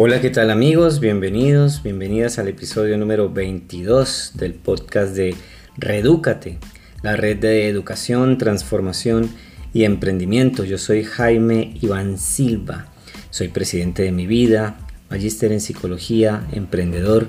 Hola, 0.00 0.20
¿qué 0.20 0.30
tal 0.30 0.52
amigos? 0.52 1.00
Bienvenidos, 1.00 1.82
bienvenidas 1.82 2.38
al 2.38 2.46
episodio 2.46 2.96
número 2.96 3.30
22 3.30 4.34
del 4.34 4.54
podcast 4.54 5.16
de 5.16 5.34
Redúcate, 5.76 6.58
la 7.02 7.16
red 7.16 7.38
de 7.38 7.68
educación, 7.68 8.38
transformación 8.38 9.28
y 9.74 9.82
emprendimiento. 9.82 10.62
Yo 10.62 10.78
soy 10.78 11.02
Jaime 11.02 11.74
Iván 11.80 12.16
Silva, 12.16 12.92
soy 13.30 13.48
presidente 13.48 14.04
de 14.04 14.12
mi 14.12 14.28
vida, 14.28 14.78
magíster 15.10 15.50
en 15.50 15.60
psicología, 15.60 16.46
emprendedor 16.52 17.26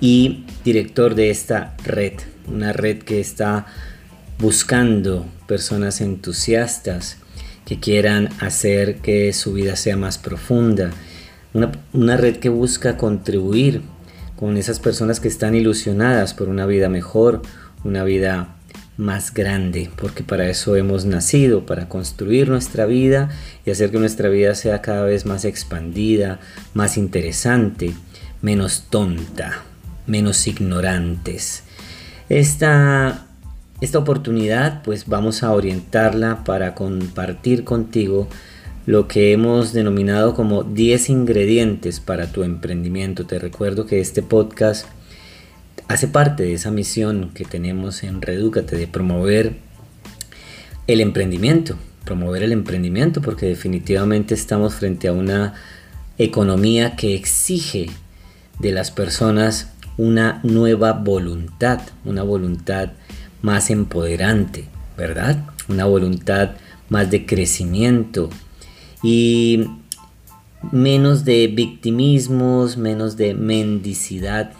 y 0.00 0.46
director 0.64 1.14
de 1.14 1.30
esta 1.30 1.76
red, 1.84 2.14
una 2.48 2.72
red 2.72 3.04
que 3.04 3.20
está 3.20 3.66
buscando 4.40 5.26
personas 5.46 6.00
entusiastas 6.00 7.18
que 7.64 7.78
quieran 7.78 8.30
hacer 8.40 8.96
que 8.96 9.32
su 9.32 9.52
vida 9.52 9.76
sea 9.76 9.96
más 9.96 10.18
profunda 10.18 10.90
una, 11.52 12.16
red 12.16 12.36
que 12.36 12.48
busca 12.48 12.96
contribuir 12.96 13.82
con 14.36 14.56
esas 14.56 14.78
personas 14.78 15.20
que 15.20 15.28
están 15.28 15.54
ilusionadas 15.54 16.34
por 16.34 16.48
una 16.48 16.66
vida 16.66 16.88
mejor, 16.88 17.42
una 17.84 18.04
vida 18.04 18.56
más 18.96 19.32
grande, 19.32 19.90
porque 19.96 20.22
para 20.22 20.48
eso 20.48 20.76
hemos 20.76 21.06
nacido, 21.06 21.66
para 21.66 21.88
construir 21.88 22.48
nuestra 22.48 22.86
vida 22.86 23.30
y 23.64 23.70
hacer 23.70 23.90
que 23.90 23.98
nuestra 23.98 24.28
vida 24.28 24.54
sea 24.54 24.82
cada 24.82 25.04
vez 25.04 25.26
más 25.26 25.44
expandida, 25.44 26.38
más 26.74 26.96
interesante, 26.96 27.94
menos 28.42 28.86
tonta, 28.90 29.62
menos 30.06 30.46
ignorantes. 30.46 31.64
Esta, 32.28 33.26
esta 33.80 33.98
oportunidad 33.98 34.82
pues 34.82 35.06
vamos 35.06 35.42
a 35.42 35.52
orientarla 35.52 36.44
para 36.44 36.74
compartir 36.74 37.64
contigo 37.64 38.28
lo 38.86 39.08
que 39.08 39.32
hemos 39.32 39.72
denominado 39.72 40.34
como 40.34 40.62
10 40.62 41.10
ingredientes 41.10 42.00
para 42.00 42.32
tu 42.32 42.42
emprendimiento. 42.42 43.26
Te 43.26 43.38
recuerdo 43.38 43.86
que 43.86 44.00
este 44.00 44.22
podcast 44.22 44.86
hace 45.88 46.08
parte 46.08 46.44
de 46.44 46.54
esa 46.54 46.70
misión 46.70 47.30
que 47.34 47.44
tenemos 47.44 48.02
en 48.02 48.22
Redúcate 48.22 48.76
de 48.76 48.86
promover 48.86 49.56
el 50.86 51.00
emprendimiento, 51.00 51.76
promover 52.04 52.42
el 52.42 52.52
emprendimiento 52.52 53.20
porque 53.20 53.46
definitivamente 53.46 54.34
estamos 54.34 54.74
frente 54.74 55.08
a 55.08 55.12
una 55.12 55.54
economía 56.18 56.96
que 56.96 57.14
exige 57.14 57.90
de 58.58 58.72
las 58.72 58.90
personas 58.90 59.72
una 59.96 60.40
nueva 60.42 60.92
voluntad, 60.92 61.80
una 62.04 62.22
voluntad 62.22 62.92
más 63.42 63.70
empoderante, 63.70 64.64
¿verdad? 64.96 65.44
Una 65.68 65.84
voluntad 65.84 66.52
más 66.88 67.10
de 67.10 67.26
crecimiento, 67.26 68.30
y 69.02 69.64
menos 70.72 71.24
de 71.24 71.46
victimismos, 71.48 72.76
menos 72.76 73.16
de 73.16 73.34
mendicidad 73.34 74.52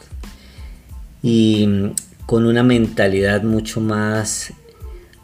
y 1.23 1.69
con 2.27 2.47
una 2.47 2.63
mentalidad 2.63 3.43
mucho 3.43 3.81
más 3.81 4.53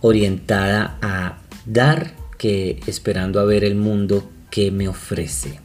orientada 0.00 0.98
a 1.00 1.39
dar 1.64 2.12
que 2.39 2.81
esperando 2.87 3.41
a 3.41 3.44
ver 3.44 3.64
el 3.64 3.77
mundo 3.77 4.28
que 4.50 4.70
me 4.70 4.89
ofrece. 4.89 5.61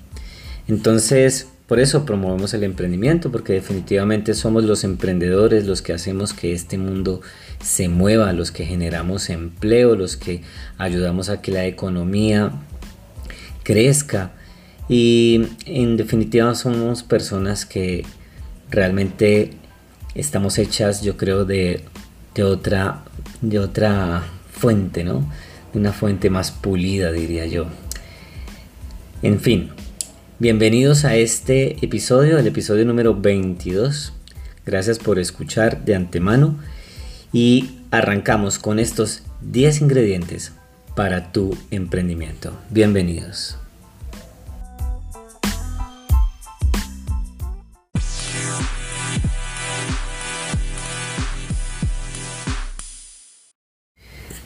Entonces, 0.67 1.47
por 1.67 1.79
eso 1.79 2.05
promovemos 2.05 2.53
el 2.53 2.63
emprendimiento, 2.63 3.31
porque 3.31 3.53
definitivamente 3.53 4.33
somos 4.33 4.63
los 4.63 4.83
emprendedores 4.83 5.65
los 5.65 5.81
que 5.81 5.93
hacemos 5.93 6.33
que 6.33 6.53
este 6.53 6.77
mundo 6.77 7.21
se 7.61 7.87
mueva, 7.87 8.33
los 8.33 8.51
que 8.51 8.65
generamos 8.65 9.29
empleo, 9.29 9.95
los 9.95 10.17
que 10.17 10.41
ayudamos 10.77 11.29
a 11.29 11.41
que 11.41 11.51
la 11.51 11.65
economía 11.65 12.51
crezca. 13.71 14.31
Y 14.89 15.47
en 15.65 15.95
definitiva 15.95 16.53
somos 16.55 17.03
personas 17.03 17.65
que 17.65 18.03
realmente 18.69 19.51
estamos 20.13 20.57
hechas, 20.57 21.01
yo 21.01 21.15
creo, 21.15 21.45
de, 21.45 21.85
otra, 22.43 23.03
de 23.39 23.59
otra 23.59 24.23
fuente, 24.51 25.05
¿no? 25.05 25.31
De 25.71 25.79
una 25.79 25.93
fuente 25.93 26.29
más 26.29 26.51
pulida, 26.51 27.13
diría 27.13 27.45
yo. 27.45 27.67
En 29.21 29.39
fin, 29.39 29.69
bienvenidos 30.39 31.05
a 31.05 31.15
este 31.15 31.77
episodio, 31.85 32.37
el 32.37 32.47
episodio 32.47 32.83
número 32.85 33.15
22. 33.15 34.11
Gracias 34.65 34.99
por 34.99 35.17
escuchar 35.17 35.85
de 35.85 35.95
antemano 35.95 36.59
y 37.31 37.77
arrancamos 37.91 38.59
con 38.59 38.79
estos 38.79 39.23
10 39.39 39.81
ingredientes 39.81 40.51
para 40.95 41.31
tu 41.31 41.57
emprendimiento. 41.71 42.51
Bienvenidos. 42.69 43.60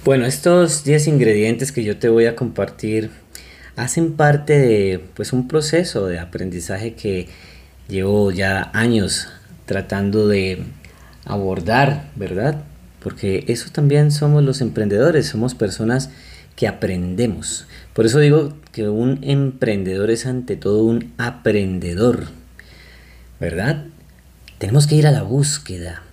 Bueno, 0.05 0.27
estos 0.27 0.83
10 0.83 1.07
ingredientes 1.07 1.71
que 1.71 1.83
yo 1.83 1.97
te 1.97 2.09
voy 2.09 2.27
a 2.27 2.35
compartir 2.35 3.09
hacen 3.75 4.13
parte 4.13 4.53
de 4.53 5.03
pues, 5.15 5.33
un 5.33 5.47
proceso 5.47 6.05
de 6.05 6.19
aprendizaje 6.19 6.93
que 6.93 7.27
llevo 7.87 8.29
ya 8.29 8.69
años 8.75 9.29
tratando 9.65 10.27
de 10.27 10.61
abordar, 11.25 12.11
¿verdad? 12.15 12.61
Porque 12.99 13.45
eso 13.47 13.71
también 13.71 14.11
somos 14.11 14.43
los 14.43 14.61
emprendedores, 14.61 15.25
somos 15.25 15.55
personas 15.55 16.11
que 16.55 16.67
aprendemos. 16.67 17.65
Por 17.93 18.05
eso 18.05 18.19
digo 18.19 18.53
que 18.71 18.87
un 18.87 19.17
emprendedor 19.23 20.11
es 20.11 20.27
ante 20.27 20.55
todo 20.55 20.83
un 20.83 21.13
aprendedor, 21.17 22.27
¿verdad? 23.39 23.85
Tenemos 24.59 24.85
que 24.85 24.97
ir 24.97 25.07
a 25.07 25.11
la 25.11 25.23
búsqueda, 25.23 26.03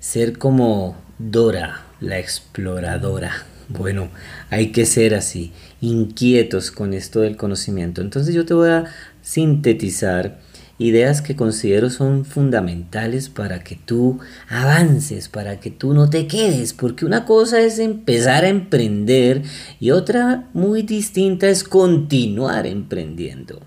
ser 0.00 0.36
como 0.36 0.96
Dora, 1.20 1.84
la 2.00 2.18
exploradora. 2.18 3.46
Bueno, 3.68 4.10
hay 4.50 4.72
que 4.72 4.84
ser 4.84 5.14
así, 5.14 5.52
inquietos 5.80 6.70
con 6.70 6.92
esto 6.92 7.20
del 7.20 7.36
conocimiento. 7.36 8.00
Entonces 8.00 8.34
yo 8.34 8.44
te 8.44 8.54
voy 8.54 8.70
a 8.70 8.84
sintetizar 9.22 10.40
ideas 10.80 11.20
que 11.20 11.36
considero 11.36 11.90
son 11.90 12.24
fundamentales 12.24 13.28
para 13.28 13.62
que 13.62 13.76
tú 13.76 14.18
avances, 14.48 15.28
para 15.28 15.60
que 15.60 15.70
tú 15.70 15.92
no 15.92 16.08
te 16.08 16.26
quedes, 16.26 16.72
porque 16.72 17.04
una 17.04 17.26
cosa 17.26 17.60
es 17.60 17.78
empezar 17.78 18.44
a 18.44 18.48
emprender 18.48 19.42
y 19.78 19.90
otra 19.90 20.48
muy 20.54 20.82
distinta 20.82 21.48
es 21.48 21.62
continuar 21.62 22.66
emprendiendo. 22.66 23.60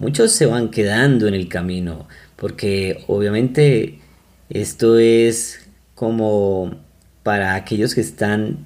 Muchos 0.00 0.32
se 0.32 0.46
van 0.46 0.70
quedando 0.70 1.28
en 1.28 1.34
el 1.34 1.48
camino, 1.48 2.08
porque 2.34 3.04
obviamente 3.06 4.00
esto 4.48 4.98
es 4.98 5.60
como 5.94 6.74
para 7.22 7.54
aquellos 7.54 7.94
que 7.94 8.00
están 8.00 8.58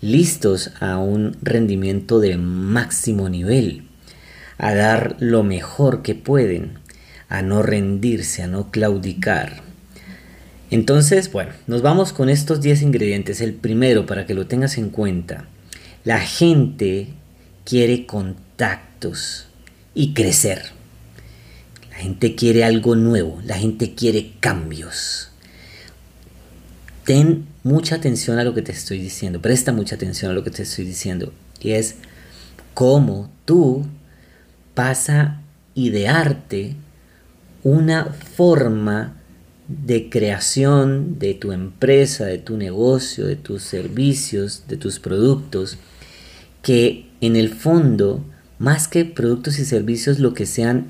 listos 0.00 0.70
a 0.80 0.98
un 0.98 1.36
rendimiento 1.42 2.20
de 2.20 2.36
máximo 2.36 3.28
nivel, 3.28 3.88
a 4.58 4.74
dar 4.74 5.16
lo 5.20 5.42
mejor 5.42 6.02
que 6.02 6.14
pueden 6.14 6.78
a 7.28 7.42
no 7.42 7.62
rendirse, 7.62 8.42
a 8.42 8.46
no 8.46 8.70
claudicar. 8.70 9.62
Entonces, 10.70 11.30
bueno, 11.30 11.52
nos 11.66 11.82
vamos 11.82 12.12
con 12.12 12.28
estos 12.28 12.60
10 12.60 12.82
ingredientes. 12.82 13.40
El 13.40 13.54
primero, 13.54 14.06
para 14.06 14.26
que 14.26 14.34
lo 14.34 14.46
tengas 14.46 14.78
en 14.78 14.90
cuenta, 14.90 15.46
la 16.04 16.20
gente 16.20 17.08
quiere 17.64 18.06
contactos 18.06 19.46
y 19.94 20.12
crecer. 20.14 20.62
La 21.90 21.96
gente 21.96 22.34
quiere 22.34 22.64
algo 22.64 22.94
nuevo, 22.94 23.40
la 23.44 23.56
gente 23.56 23.94
quiere 23.94 24.32
cambios. 24.40 25.30
Ten 27.04 27.46
mucha 27.66 27.96
atención 27.96 28.38
a 28.38 28.44
lo 28.44 28.54
que 28.54 28.62
te 28.62 28.70
estoy 28.70 29.00
diciendo, 29.00 29.42
presta 29.42 29.72
mucha 29.72 29.96
atención 29.96 30.30
a 30.30 30.34
lo 30.34 30.44
que 30.44 30.50
te 30.50 30.62
estoy 30.62 30.84
diciendo. 30.84 31.32
Y 31.60 31.72
es 31.72 31.96
cómo 32.74 33.28
tú 33.44 33.84
vas 34.76 35.10
a 35.10 35.40
idearte 35.74 36.76
una 37.64 38.04
forma 38.04 39.16
de 39.66 40.08
creación 40.08 41.18
de 41.18 41.34
tu 41.34 41.50
empresa, 41.50 42.26
de 42.26 42.38
tu 42.38 42.56
negocio, 42.56 43.26
de 43.26 43.34
tus 43.34 43.64
servicios, 43.64 44.62
de 44.68 44.76
tus 44.76 45.00
productos, 45.00 45.76
que 46.62 47.10
en 47.20 47.34
el 47.34 47.48
fondo, 47.52 48.24
más 48.60 48.86
que 48.86 49.04
productos 49.04 49.58
y 49.58 49.64
servicios, 49.64 50.20
lo 50.20 50.34
que 50.34 50.46
sean 50.46 50.86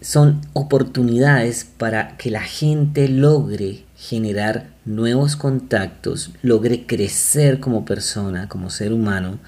son 0.00 0.40
oportunidades 0.52 1.64
para 1.64 2.16
que 2.16 2.30
la 2.30 2.42
gente 2.42 3.08
logre 3.08 3.84
generar 3.96 4.70
nuevos 4.90 5.36
contactos, 5.36 6.32
logre 6.42 6.84
crecer 6.84 7.60
como 7.60 7.84
persona, 7.84 8.48
como 8.48 8.70
ser 8.70 8.92
humano, 8.92 9.38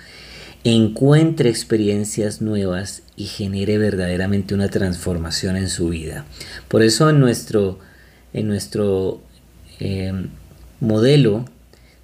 encuentre 0.64 1.50
experiencias 1.50 2.40
nuevas 2.40 3.02
y 3.16 3.24
genere 3.24 3.78
verdaderamente 3.78 4.54
una 4.54 4.68
transformación 4.68 5.56
en 5.56 5.68
su 5.68 5.88
vida. 5.88 6.24
Por 6.68 6.82
eso 6.82 7.10
en 7.10 7.18
nuestro, 7.18 7.80
en 8.32 8.46
nuestro 8.46 9.20
em, 9.80 10.28
modelo 10.80 11.44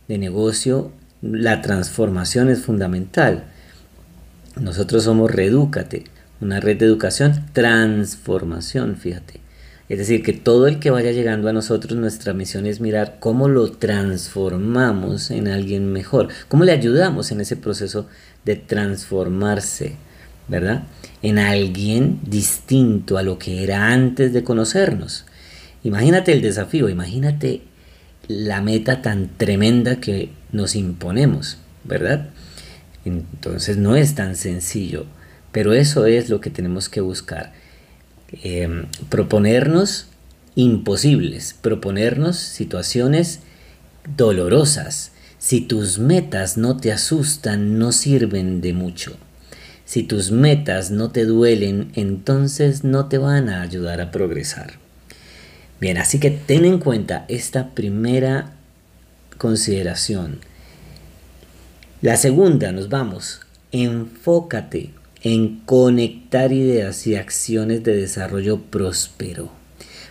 de 0.09 0.19
negocio 0.19 0.93
la 1.23 1.63
transformación 1.63 2.49
es 2.49 2.63
fundamental. 2.63 3.45
Nosotros 4.61 5.05
somos 5.05 5.31
Redúcate, 5.31 6.05
una 6.41 6.61
red 6.61 6.79
de 6.79 6.87
educación, 6.87 7.47
transformación, 7.53 8.97
fíjate. 8.97 9.41
Es 9.89 9.97
decir, 9.97 10.23
que 10.23 10.35
todo 10.35 10.67
el 10.67 10.81
que 10.81 10.91
vaya 10.91 11.13
llegando 11.13 11.49
a 11.49 11.53
nosotros, 11.55 11.99
nuestra 11.99 12.35
misión 12.35 12.67
es 12.67 12.81
mirar 12.81 13.17
cómo 13.21 13.49
lo 13.49 13.73
transformamos 13.73 15.31
en 15.31 15.49
alguien 15.49 15.91
mejor, 15.93 16.29
cómo 16.49 16.65
le 16.65 16.73
ayudamos 16.73 17.33
en 17.33 17.41
ese 17.41 17.57
proceso 17.57 18.07
de 18.45 18.57
transformarse, 18.57 19.95
¿verdad? 20.47 20.83
En 21.23 21.39
alguien 21.39 22.21
distinto 22.23 23.17
a 23.17 23.23
lo 23.23 23.39
que 23.39 23.65
era 23.65 23.87
antes 23.89 24.35
de 24.35 24.45
conocernos. 24.45 25.25
Imagínate 25.83 26.33
el 26.33 26.43
desafío, 26.43 26.91
imagínate 26.91 27.63
la 28.27 28.61
meta 28.61 29.01
tan 29.01 29.31
tremenda 29.39 30.01
que 30.01 30.33
nos 30.53 30.77
imponemos, 30.77 31.57
¿verdad? 31.85 32.29
Entonces 33.07 33.79
no 33.79 33.97
es 33.97 34.15
tan 34.15 34.37
sencillo, 34.37 35.07
pero 35.51 35.73
eso 35.73 36.05
es 36.05 36.29
lo 36.29 36.43
que 36.43 36.51
tenemos 36.51 36.91
que 36.91 37.01
buscar 37.01 37.55
Em, 38.33 38.85
proponernos 39.09 40.07
imposibles, 40.55 41.55
proponernos 41.61 42.37
situaciones 42.37 43.41
dolorosas. 44.17 45.13
Si 45.39 45.63
tus 45.63 45.99
metas 45.99 46.59
no 46.59 46.77
te 46.77 46.93
asustan, 46.93 47.79
no 47.79 47.93
sirven 47.93 48.61
de 48.61 48.75
mucho. 48.75 49.17
Si 49.87 50.03
tus 50.03 50.31
metas 50.31 50.91
no 50.91 51.11
te 51.11 51.25
duelen, 51.25 51.91
entonces 51.95 52.85
no 52.85 53.07
te 53.07 53.17
van 53.17 53.49
a 53.49 53.63
ayudar 53.63 54.03
a 54.03 54.11
progresar. 54.11 54.75
Bien, 55.81 55.97
así 55.97 56.21
que 56.21 56.31
ten 56.31 56.67
en 56.67 56.79
cuenta 56.79 57.25
esta 57.29 57.71
primera 57.71 58.53
consideración. 59.39 60.41
La 62.03 62.17
segunda, 62.17 62.73
nos 62.73 62.91
vamos. 62.91 63.41
Enfócate 63.73 64.98
en 65.23 65.61
conectar 65.61 66.53
ideas 66.53 67.07
y 67.07 67.17
acciones 67.17 67.83
de 67.83 67.97
desarrollo 67.97 68.61
próspero. 68.63 69.51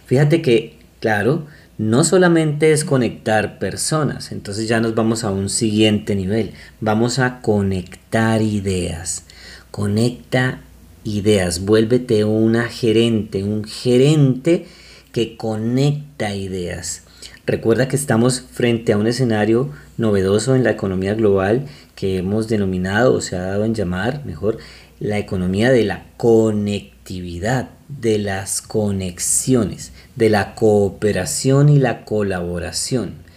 Fíjate 0.06 0.42
que, 0.42 0.76
claro, 1.00 1.46
no 1.78 2.04
solamente 2.04 2.72
es 2.72 2.84
conectar 2.84 3.60
personas, 3.60 4.32
entonces 4.32 4.68
ya 4.68 4.80
nos 4.80 4.96
vamos 4.96 5.24
a 5.24 5.32
un 5.32 5.50
siguiente 5.50 6.16
nivel, 6.16 6.54
vamos 6.82 7.20
a 7.20 7.42
conectar 7.42 8.42
ideas. 8.42 9.26
Conecta 9.70 10.62
ideas, 11.04 11.66
vuélvete 11.66 12.24
una 12.26 12.64
gerente, 12.64 13.44
un 13.44 13.64
gerente 13.64 14.66
que 15.12 15.38
conecta 15.38 16.36
ideas. 16.36 17.04
Recuerda 17.46 17.88
que 17.88 17.96
estamos 17.96 18.42
frente 18.42 18.92
a 18.92 18.98
un 18.98 19.08
escenario 19.08 19.70
novedoso 19.98 20.56
en 20.56 20.64
la 20.64 20.72
economía 20.72 21.14
global 21.14 21.66
que 21.96 22.18
hemos 22.18 22.48
denominado 22.50 23.14
o 23.14 23.22
se 23.22 23.38
ha 23.38 23.44
dado 23.44 23.64
en 23.64 23.74
llamar, 23.74 24.26
mejor, 24.26 24.58
la 25.00 25.18
economía 25.18 25.72
de 25.72 25.84
la 25.84 26.06
conectividad, 26.18 27.70
de 27.88 28.18
las 28.18 28.62
conexiones, 28.62 29.92
de 30.16 30.30
la 30.30 30.56
cooperación 30.56 31.70
y 31.70 31.80
la 31.80 32.04
colaboración. 32.04 33.28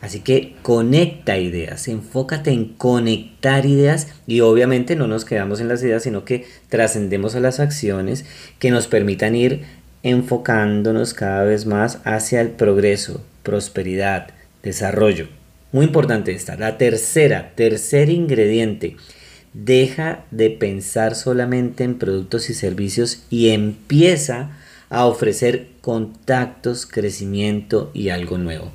Así 0.00 0.20
que 0.20 0.54
conecta 0.62 1.36
ideas, 1.38 1.86
enfócate 1.86 2.52
en 2.52 2.72
conectar 2.72 3.66
ideas 3.66 4.08
y 4.26 4.40
obviamente 4.40 4.96
no 4.96 5.06
nos 5.06 5.26
quedamos 5.26 5.60
en 5.60 5.68
las 5.68 5.82
ideas, 5.82 6.02
sino 6.02 6.24
que 6.24 6.46
trascendemos 6.70 7.34
a 7.34 7.40
las 7.40 7.60
acciones 7.60 8.24
que 8.58 8.70
nos 8.70 8.86
permitan 8.86 9.36
ir 9.36 9.64
enfocándonos 10.02 11.12
cada 11.12 11.44
vez 11.44 11.66
más 11.66 11.98
hacia 12.04 12.40
el 12.40 12.48
progreso, 12.48 13.22
prosperidad, 13.42 14.28
desarrollo. 14.62 15.28
Muy 15.72 15.84
importante 15.84 16.32
esta, 16.32 16.56
la 16.56 16.78
tercera, 16.78 17.52
tercer 17.54 18.08
ingrediente 18.08 18.96
deja 19.52 20.24
de 20.30 20.50
pensar 20.50 21.14
solamente 21.14 21.84
en 21.84 21.98
productos 21.98 22.50
y 22.50 22.54
servicios 22.54 23.22
y 23.30 23.50
empieza 23.50 24.50
a 24.90 25.06
ofrecer 25.06 25.68
contactos, 25.80 26.86
crecimiento 26.86 27.90
y 27.94 28.10
algo 28.10 28.38
nuevo. 28.38 28.70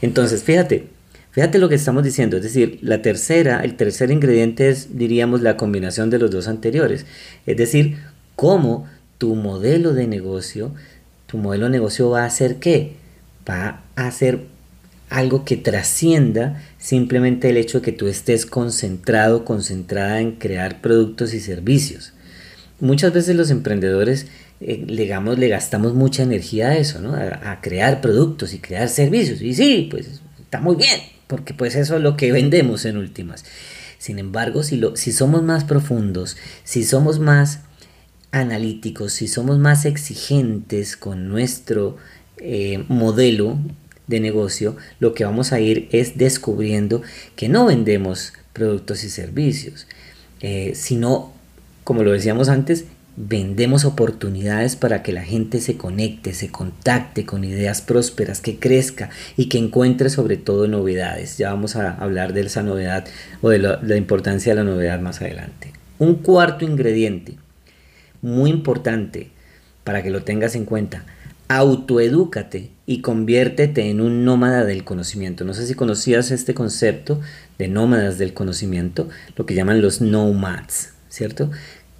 Entonces, 0.00 0.42
fíjate, 0.42 0.88
fíjate 1.30 1.58
lo 1.58 1.68
que 1.68 1.76
estamos 1.76 2.02
diciendo, 2.02 2.36
es 2.36 2.42
decir, 2.42 2.78
la 2.82 3.02
tercera, 3.02 3.60
el 3.60 3.76
tercer 3.76 4.10
ingrediente 4.10 4.68
es, 4.68 4.98
diríamos, 4.98 5.40
la 5.40 5.56
combinación 5.56 6.10
de 6.10 6.18
los 6.18 6.30
dos 6.30 6.48
anteriores, 6.48 7.06
es 7.46 7.56
decir, 7.56 7.98
cómo 8.34 8.88
tu 9.18 9.36
modelo 9.36 9.94
de 9.94 10.08
negocio, 10.08 10.72
tu 11.26 11.38
modelo 11.38 11.66
de 11.66 11.70
negocio 11.70 12.10
va 12.10 12.24
a 12.24 12.26
hacer 12.26 12.56
qué? 12.56 12.96
Va 13.48 13.82
a 13.94 14.10
ser 14.10 14.46
algo 15.10 15.44
que 15.44 15.56
trascienda 15.56 16.62
simplemente 16.82 17.48
el 17.48 17.56
hecho 17.58 17.78
de 17.78 17.84
que 17.84 17.92
tú 17.92 18.08
estés 18.08 18.44
concentrado, 18.44 19.44
concentrada 19.44 20.20
en 20.20 20.32
crear 20.32 20.80
productos 20.80 21.32
y 21.32 21.38
servicios. 21.38 22.12
Muchas 22.80 23.12
veces 23.12 23.36
los 23.36 23.50
emprendedores 23.50 24.26
eh, 24.60 24.84
le, 24.88 25.06
gastamos 25.48 25.94
mucha 25.94 26.24
energía 26.24 26.70
a 26.70 26.76
eso, 26.76 27.00
¿no? 27.00 27.14
A, 27.14 27.60
crear 27.60 28.00
productos 28.00 28.52
y 28.52 28.58
crear 28.58 28.88
servicios. 28.88 29.40
Y 29.42 29.54
sí, 29.54 29.86
pues 29.88 30.20
está 30.40 30.60
muy 30.60 30.74
bien, 30.74 31.00
porque 31.28 31.54
pues 31.54 31.76
eso 31.76 31.96
es 31.96 32.02
lo 32.02 32.16
que 32.16 32.32
vendemos 32.32 32.84
en 32.84 32.96
últimas. 32.96 33.44
Sin 33.98 34.18
embargo, 34.18 34.64
si, 34.64 34.76
lo, 34.76 34.96
si 34.96 35.12
somos 35.12 35.44
más 35.44 35.62
profundos, 35.62 36.36
si 36.64 36.82
somos 36.82 37.20
más 37.20 37.60
analíticos, 38.32 39.12
si 39.12 39.28
somos 39.28 39.60
más 39.60 39.84
exigentes 39.84 40.96
con 40.96 41.28
nuestro 41.28 41.96
eh, 42.38 42.84
modelo 42.88 43.60
de 44.06 44.20
negocio, 44.20 44.76
lo 45.00 45.14
que 45.14 45.24
vamos 45.24 45.52
a 45.52 45.60
ir 45.60 45.88
es 45.92 46.18
descubriendo 46.18 47.02
que 47.36 47.48
no 47.48 47.66
vendemos 47.66 48.32
productos 48.52 49.04
y 49.04 49.10
servicios, 49.10 49.86
eh, 50.40 50.72
sino, 50.74 51.32
como 51.84 52.02
lo 52.02 52.12
decíamos 52.12 52.48
antes, 52.48 52.84
vendemos 53.16 53.84
oportunidades 53.84 54.74
para 54.76 55.02
que 55.02 55.12
la 55.12 55.22
gente 55.22 55.60
se 55.60 55.76
conecte, 55.76 56.32
se 56.32 56.48
contacte 56.48 57.26
con 57.26 57.44
ideas 57.44 57.82
prósperas, 57.82 58.40
que 58.40 58.58
crezca 58.58 59.10
y 59.36 59.48
que 59.48 59.58
encuentre 59.58 60.08
sobre 60.08 60.36
todo 60.36 60.66
novedades. 60.66 61.38
Ya 61.38 61.50
vamos 61.50 61.76
a 61.76 61.92
hablar 61.92 62.32
de 62.32 62.42
esa 62.42 62.62
novedad 62.62 63.06
o 63.42 63.50
de 63.50 63.58
la 63.58 63.96
importancia 63.96 64.52
de 64.52 64.64
la 64.64 64.70
novedad 64.70 65.00
más 65.00 65.20
adelante. 65.20 65.72
Un 65.98 66.16
cuarto 66.16 66.64
ingrediente, 66.64 67.36
muy 68.22 68.50
importante 68.50 69.30
para 69.84 70.02
que 70.02 70.10
lo 70.10 70.22
tengas 70.22 70.54
en 70.54 70.64
cuenta, 70.64 71.04
autoedúcate 71.56 72.70
y 72.86 73.02
conviértete 73.02 73.90
en 73.90 74.00
un 74.00 74.24
nómada 74.24 74.64
del 74.64 74.84
conocimiento. 74.84 75.44
No 75.44 75.54
sé 75.54 75.66
si 75.66 75.74
conocías 75.74 76.30
este 76.30 76.54
concepto 76.54 77.20
de 77.58 77.68
nómadas 77.68 78.18
del 78.18 78.32
conocimiento, 78.32 79.08
lo 79.36 79.44
que 79.44 79.54
llaman 79.54 79.82
los 79.82 80.00
nomads, 80.00 80.94
¿cierto? 81.08 81.50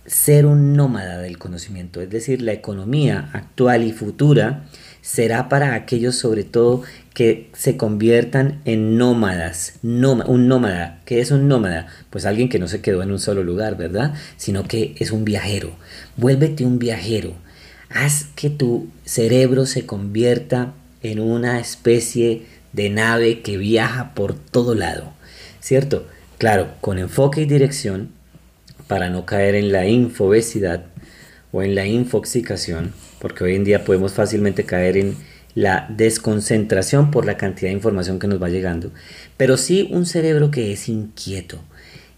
Ser 0.07 0.47
un 0.47 0.75
nómada 0.75 1.19
del 1.19 1.39
conocimiento, 1.39 2.01
es 2.01 2.11
decir, 2.11 2.41
la 2.41 2.53
economía 2.53 3.31
actual 3.35 3.85
y 3.85 3.93
futura 3.93 4.65
será 5.03 5.49
para 5.49 5.75
aquellos 5.75 6.17
sobre 6.17 6.45
todo 6.45 6.83
que 7.13 7.51
se 7.53 7.77
conviertan 7.77 8.63
en 8.65 8.97
nómadas. 8.97 9.75
un 9.83 10.49
nómada, 10.49 11.01
¿qué 11.05 11.21
es 11.21 11.31
un 11.31 11.47
nómada? 11.47 11.89
Pues 12.09 12.25
alguien 12.25 12.49
que 12.49 12.59
no 12.59 12.69
se 12.69 12.81
quedó 12.81 13.03
en 13.03 13.11
un 13.11 13.19
solo 13.19 13.45
lugar, 13.45 13.77
¿verdad? 13.77 14.15
Sino 14.37 14.65
que 14.65 14.95
es 14.99 15.13
un 15.13 15.25
viajero. 15.25 15.73
Vuélvete 16.17 16.65
un 16.65 16.79
viajero 16.79 17.35
Haz 17.95 18.27
que 18.35 18.51
tu 18.51 18.89
cerebro 19.05 19.67
se 19.67 19.87
convierta 19.87 20.73
en 21.03 21.21
una 21.21 21.61
especie 21.61 22.43
de 22.73 22.89
nave 22.89 23.43
que 23.43 23.57
viaja 23.57 24.15
por 24.15 24.35
todo 24.35 24.75
lado, 24.75 25.13
¿cierto? 25.61 26.07
Claro, 26.39 26.73
con 26.81 26.99
enfoque 26.99 27.43
y 27.43 27.47
dirección 27.47 28.11
para 28.87 29.11
no 29.11 29.27
caer 29.27 29.55
en 29.55 29.73
la 29.73 29.87
infobesidad 29.87 30.87
o 31.53 31.63
en 31.63 31.75
la 31.75 31.87
infoxicación, 31.87 32.93
porque 33.21 33.45
hoy 33.45 33.57
en 33.57 33.65
día 33.65 33.85
podemos 33.85 34.15
fácilmente 34.15 34.65
caer 34.65 34.97
en 34.97 35.17
la 35.55 35.87
desconcentración 35.91 37.11
por 37.11 37.27
la 37.27 37.37
cantidad 37.37 37.69
de 37.69 37.77
información 37.77 38.19
que 38.19 38.27
nos 38.27 38.43
va 38.43 38.49
llegando, 38.49 38.91
pero 39.37 39.57
sí 39.57 39.89
un 39.93 40.07
cerebro 40.07 40.51
que 40.51 40.73
es 40.73 40.89
inquieto 40.89 41.59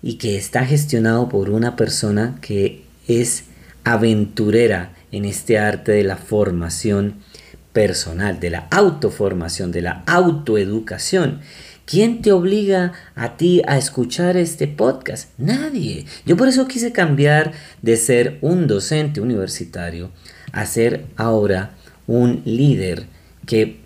y 0.03 0.15
que 0.15 0.37
está 0.37 0.65
gestionado 0.65 1.29
por 1.29 1.51
una 1.51 1.75
persona 1.75 2.39
que 2.41 2.83
es 3.09 3.45
aventurera 3.83 4.93
en 5.15 5.25
este 5.25 5.59
arte 5.59 5.93
de 5.93 6.03
la 6.03 6.17
formación 6.17 7.15
personal, 7.73 8.41
de 8.41 8.51
la 8.51 8.67
autoformación, 8.73 9.71
de 9.71 9.81
la 9.81 10.03
autoeducación. 10.07 11.41
¿Quién 11.87 12.21
te 12.21 12.33
obliga 12.33 12.93
a 13.15 13.37
ti 13.37 13.63
a 13.69 13.79
escuchar 13.79 14.37
este 14.37 14.67
podcast? 14.67 15.31
Nadie. 15.39 16.07
Yo 16.27 16.37
por 16.37 16.49
eso 16.49 16.67
quise 16.67 16.91
cambiar 16.91 17.53
de 17.81 17.97
ser 17.97 18.39
un 18.41 18.67
docente 18.67 19.21
universitario 19.21 20.11
a 20.53 20.67
ser 20.67 21.07
ahora 21.17 21.75
un 22.09 22.43
líder 22.45 23.07
que 23.47 23.77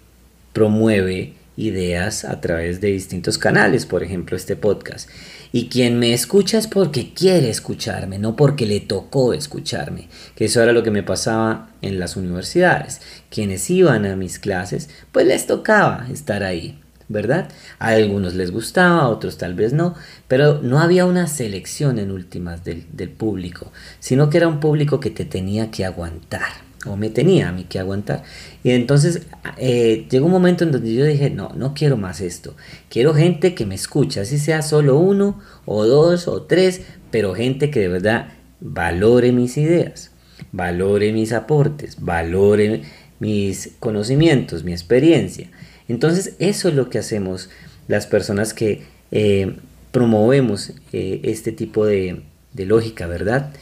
promueve 0.55 1.35
ideas 1.59 2.25
a 2.25 2.41
través 2.41 2.81
de 2.81 2.89
distintos 2.89 3.37
canales, 3.37 3.85
por 3.85 4.03
ejemplo 4.03 4.35
este 4.37 4.57
podcast. 4.57 5.11
Y 5.53 5.69
quien 5.69 5.99
me 5.99 6.13
escucha 6.13 6.59
es 6.59 6.67
porque 6.67 7.13
quiere 7.15 7.49
escucharme, 7.49 8.19
no 8.19 8.37
porque 8.37 8.67
le 8.67 8.81
tocó 8.81 9.33
escucharme, 9.33 10.09
que 10.35 10.47
eso 10.47 10.63
era 10.63 10.73
lo 10.73 10.83
que 10.83 10.91
me 10.91 11.03
pasaba 11.03 11.71
en 11.83 11.99
las 11.99 12.17
universidades. 12.17 13.01
Quienes 13.31 13.69
iban 13.71 14.05
a 14.07 14.17
mis 14.17 14.39
clases, 14.39 14.91
pues 15.13 15.27
les 15.27 15.47
tocaba 15.47 16.07
estar 16.11 16.43
ahí. 16.43 16.79
¿verdad? 17.09 17.49
A 17.79 17.89
algunos 17.89 18.35
les 18.35 18.51
gustaba, 18.51 19.01
a 19.01 19.09
otros 19.09 19.39
tal 19.39 19.55
vez 19.55 19.73
no, 19.73 19.95
pero 20.29 20.61
no 20.61 20.79
había 20.79 21.07
una 21.07 21.27
selección 21.27 21.99
en 21.99 22.11
últimas 22.11 22.65
del, 22.65 22.85
público, 23.17 23.73
sino 23.99 24.29
que 24.29 24.37
era 24.37 24.47
un 24.49 24.61
público 24.61 25.01
que 25.01 25.11
te 25.11 25.25
tenía 25.25 25.71
que 25.71 25.87
aguantar, 25.87 26.68
o 26.87 26.97
me 26.97 27.11
tenía 27.11 27.49
a 27.49 27.53
mí 27.53 27.65
que 27.65 27.79
aguantar. 27.79 28.23
Y 28.63 28.71
entonces 28.71 29.23
eh, 29.57 30.07
llegó 30.11 30.27
un 30.27 30.33
momento 30.33 30.65
en 30.65 30.73
donde 30.73 30.95
yo 30.95 31.05
dije, 31.05 31.31
no, 31.31 31.51
no 31.57 31.75
quiero 31.75 31.97
más 31.97 32.21
esto, 32.21 32.55
quiero 32.89 33.15
gente 33.15 33.55
que 33.55 33.67
me 33.67 33.75
escuche, 33.75 34.21
así 34.21 34.39
sea 34.39 34.63
solo 34.63 34.99
uno, 34.99 35.41
o 35.65 35.85
dos, 35.85 36.29
o 36.29 36.43
tres, 36.43 36.83
pero 37.11 37.35
gente 37.35 37.71
que 37.71 37.81
de 37.81 37.89
verdad 37.89 38.29
valore 38.61 39.33
mis 39.33 39.57
ideas, 39.57 40.11
valore 40.53 41.13
mis 41.13 41.33
aportes, 41.33 41.97
valore 42.01 42.83
mis 43.19 43.73
conocimientos, 43.81 44.65
mi 44.65 44.73
experiencia. 44.73 45.51
Entonces 45.89 46.35
eso 46.39 46.69
es 46.69 46.75
lo 46.75 46.91
que 46.91 46.99
hacemos 46.99 47.51
las 47.89 48.07
personas 48.07 48.53
que 48.55 48.83
eh, 49.11 49.57
promovemos 49.91 50.73
eh, 50.93 51.21
este 51.25 51.53
tipo 51.53 51.87
de, 51.87 52.23
lógica, 52.55 53.07
¿verdad? 53.07 53.53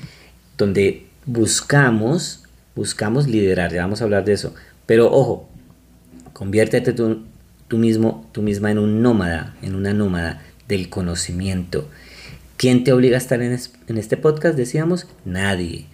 Donde 0.57 1.07
buscamos, 1.27 2.45
buscamos 2.77 3.27
liderar, 3.27 3.73
ya 3.73 3.83
vamos 3.83 4.01
a 4.01 4.05
hablar 4.05 4.25
de 4.25 4.35
eso. 4.35 4.55
Pero 4.87 5.11
ojo, 5.11 5.49
conviértete 6.33 6.93
tú, 6.93 7.27
mismo, 7.73 8.29
tú 8.31 8.43
misma 8.43 8.71
en 8.71 8.79
un 8.79 9.03
nómada, 9.03 9.57
en 9.63 9.75
una 9.75 9.93
nómada 9.93 10.43
del 10.69 10.89
conocimiento. 10.89 11.89
¿Quién 12.57 12.85
te 12.85 12.93
obliga 12.93 13.17
a 13.17 13.19
estar 13.19 13.43
en 13.43 13.53
este 13.99 14.17
podcast? 14.17 14.57
Decíamos, 14.57 15.07
nadie. 15.25 15.87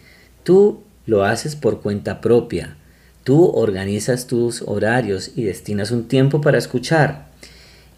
Tú 0.45 0.83
lo 1.07 1.25
haces 1.25 1.57
por 1.57 1.81
cuenta 1.81 2.21
propia. 2.21 2.77
Tú 3.25 3.47
organizas 3.47 4.27
tus 4.27 4.63
horarios 4.63 5.33
y 5.37 5.45
destinas 5.45 5.91
un 5.93 6.09
tiempo 6.09 6.41
para 6.41 6.59
escuchar 6.59 7.27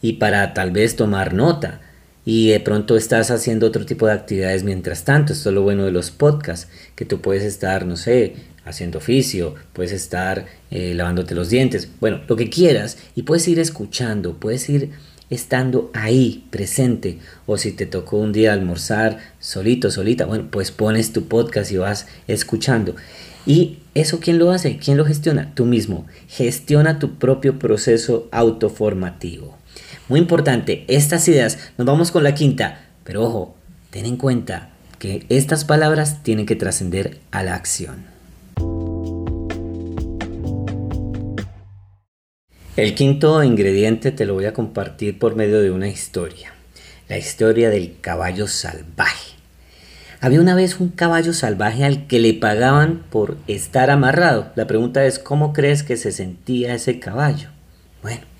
y 0.02 0.14
para 0.14 0.52
tal 0.52 0.70
vez 0.70 0.96
tomar 0.96 1.32
nota. 1.32 1.80
Y 2.24 2.48
de 2.48 2.60
pronto 2.60 2.96
estás 2.96 3.30
haciendo 3.30 3.66
otro 3.66 3.84
tipo 3.84 4.06
de 4.06 4.12
actividades 4.12 4.64
mientras 4.64 5.04
tanto. 5.04 5.32
Esto 5.32 5.50
es 5.50 5.54
lo 5.54 5.62
bueno 5.62 5.84
de 5.84 5.92
los 5.92 6.10
podcasts, 6.10 6.68
que 6.94 7.04
tú 7.04 7.20
puedes 7.20 7.42
estar, 7.42 7.86
no 7.86 7.96
sé, 7.96 8.34
haciendo 8.64 8.98
oficio, 8.98 9.54
puedes 9.72 9.92
estar 9.92 10.46
eh, 10.70 10.94
lavándote 10.94 11.34
los 11.34 11.50
dientes, 11.50 11.88
bueno, 12.00 12.20
lo 12.26 12.36
que 12.36 12.48
quieras, 12.48 12.98
y 13.14 13.22
puedes 13.22 13.46
ir 13.48 13.58
escuchando, 13.58 14.34
puedes 14.38 14.68
ir 14.68 14.90
estando 15.30 15.90
ahí, 15.94 16.46
presente, 16.50 17.18
o 17.46 17.58
si 17.58 17.72
te 17.72 17.86
tocó 17.86 18.18
un 18.18 18.32
día 18.32 18.52
almorzar 18.52 19.18
solito, 19.38 19.90
solita, 19.90 20.26
bueno, 20.26 20.48
pues 20.50 20.70
pones 20.70 21.12
tu 21.12 21.26
podcast 21.28 21.70
y 21.72 21.76
vas 21.76 22.06
escuchando. 22.26 22.94
¿Y 23.46 23.78
eso 23.94 24.20
quién 24.20 24.38
lo 24.38 24.50
hace? 24.50 24.78
¿Quién 24.78 24.96
lo 24.96 25.04
gestiona? 25.04 25.52
Tú 25.54 25.66
mismo. 25.66 26.06
Gestiona 26.28 26.98
tu 26.98 27.18
propio 27.18 27.58
proceso 27.58 28.28
autoformativo. 28.32 29.58
Muy 30.06 30.20
importante, 30.20 30.84
estas 30.88 31.26
ideas, 31.28 31.58
nos 31.78 31.86
vamos 31.86 32.10
con 32.10 32.24
la 32.24 32.34
quinta, 32.34 32.84
pero 33.04 33.22
ojo, 33.22 33.54
ten 33.88 34.04
en 34.04 34.18
cuenta 34.18 34.68
que 34.98 35.24
estas 35.30 35.64
palabras 35.64 36.22
tienen 36.22 36.44
que 36.44 36.56
trascender 36.56 37.20
a 37.30 37.42
la 37.42 37.54
acción. 37.54 38.04
El 42.76 42.94
quinto 42.94 43.42
ingrediente 43.42 44.12
te 44.12 44.26
lo 44.26 44.34
voy 44.34 44.44
a 44.44 44.52
compartir 44.52 45.18
por 45.18 45.36
medio 45.36 45.62
de 45.62 45.70
una 45.70 45.88
historia, 45.88 46.52
la 47.08 47.16
historia 47.16 47.70
del 47.70 47.96
caballo 48.02 48.46
salvaje. 48.46 49.32
Había 50.20 50.40
una 50.40 50.54
vez 50.54 50.80
un 50.80 50.88
caballo 50.88 51.32
salvaje 51.32 51.82
al 51.82 52.06
que 52.06 52.18
le 52.18 52.34
pagaban 52.34 53.04
por 53.08 53.38
estar 53.46 53.88
amarrado. 53.88 54.52
La 54.54 54.66
pregunta 54.66 55.06
es, 55.06 55.18
¿cómo 55.18 55.54
crees 55.54 55.82
que 55.82 55.96
se 55.96 56.12
sentía 56.12 56.74
ese 56.74 56.98
caballo? 56.98 57.48
Bueno, 58.02 58.33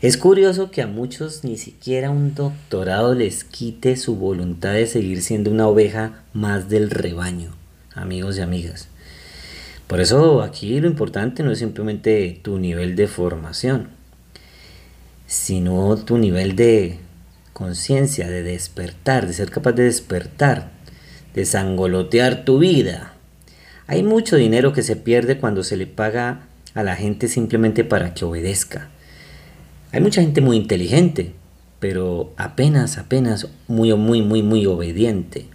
es 0.00 0.16
curioso 0.16 0.70
que 0.70 0.82
a 0.82 0.86
muchos 0.86 1.44
ni 1.44 1.56
siquiera 1.56 2.10
un 2.10 2.34
doctorado 2.34 3.14
les 3.14 3.44
quite 3.44 3.96
su 3.96 4.16
voluntad 4.16 4.72
de 4.72 4.86
seguir 4.86 5.22
siendo 5.22 5.50
una 5.50 5.66
oveja 5.66 6.22
más 6.32 6.68
del 6.68 6.90
rebaño, 6.90 7.52
amigos 7.94 8.38
y 8.38 8.40
amigas. 8.40 8.88
Por 9.86 10.00
eso 10.00 10.42
aquí 10.42 10.80
lo 10.80 10.86
importante 10.86 11.42
no 11.42 11.52
es 11.52 11.58
simplemente 11.58 12.38
tu 12.42 12.58
nivel 12.58 12.96
de 12.96 13.08
formación, 13.08 13.88
sino 15.26 15.96
tu 15.96 16.16
nivel 16.18 16.56
de 16.56 16.98
conciencia, 17.52 18.28
de 18.28 18.42
despertar, 18.42 19.26
de 19.26 19.32
ser 19.34 19.50
capaz 19.50 19.72
de 19.72 19.84
despertar 19.84 20.80
desangolotear 21.34 22.44
tu 22.44 22.58
vida. 22.58 23.14
Hay 23.86 24.02
mucho 24.02 24.36
dinero 24.36 24.72
que 24.72 24.82
se 24.82 24.96
pierde 24.96 25.38
cuando 25.38 25.62
se 25.62 25.76
le 25.76 25.86
paga 25.86 26.46
a 26.74 26.82
la 26.82 26.96
gente 26.96 27.28
simplemente 27.28 27.84
para 27.84 28.14
que 28.14 28.24
obedezca. 28.24 28.88
Hay 29.92 30.00
mucha 30.00 30.22
gente 30.22 30.40
muy 30.40 30.56
inteligente, 30.56 31.32
pero 31.80 32.32
apenas, 32.36 32.96
apenas 32.96 33.48
muy, 33.66 33.92
muy, 33.94 34.22
muy, 34.22 34.40
muy 34.40 34.64
obediente. 34.66 35.46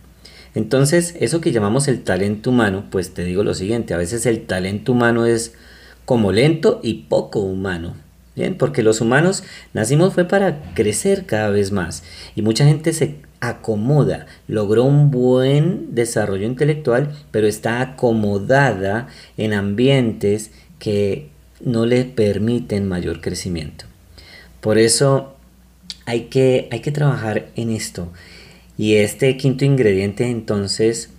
Entonces, 0.56 1.16
eso 1.22 1.40
que 1.40 1.54
llamamos 1.54 1.88
el 1.88 2.04
talento 2.04 2.50
humano, 2.50 2.86
pues 2.90 3.14
te 3.14 3.24
digo 3.24 3.46
lo 3.46 3.54
siguiente, 3.54 3.94
a 3.94 3.98
veces 3.98 4.26
el 4.26 4.46
talento 4.46 4.92
humano 4.92 5.26
es 5.26 5.54
como 6.04 6.34
lento 6.34 6.82
y 6.84 7.06
poco 7.10 7.40
humano. 7.40 7.96
Bien, 8.36 8.58
porque 8.58 8.84
los 8.84 9.00
humanos 9.00 9.44
nacimos 9.74 10.14
fue 10.14 10.26
para 10.26 10.74
crecer 10.74 11.26
cada 11.26 11.50
vez 11.50 11.72
más 11.72 12.04
y 12.36 12.42
mucha 12.42 12.66
gente 12.66 12.92
se 12.92 13.16
acomoda, 13.40 14.26
logró 14.50 14.84
un 14.84 15.10
buen 15.10 15.96
desarrollo 15.96 16.46
intelectual, 16.46 17.16
pero 17.32 17.48
está 17.48 17.80
acomodada 17.80 19.08
en 19.38 19.54
ambientes 19.54 20.52
que 20.80 21.30
no 21.62 21.86
le 21.86 22.04
permiten 22.04 22.90
mayor 22.90 23.22
crecimiento. 23.22 23.86
Por 24.66 24.80
eso 24.80 25.36
hay 26.08 26.22
que, 26.22 26.68
hay 26.72 26.80
que 26.80 26.92
trabajar 26.92 27.50
en 27.56 27.70
esto. 27.70 28.12
Y 28.80 28.96
este 28.96 29.38
quinto 29.38 29.64
ingrediente 29.64 30.28
entonces 30.28 31.12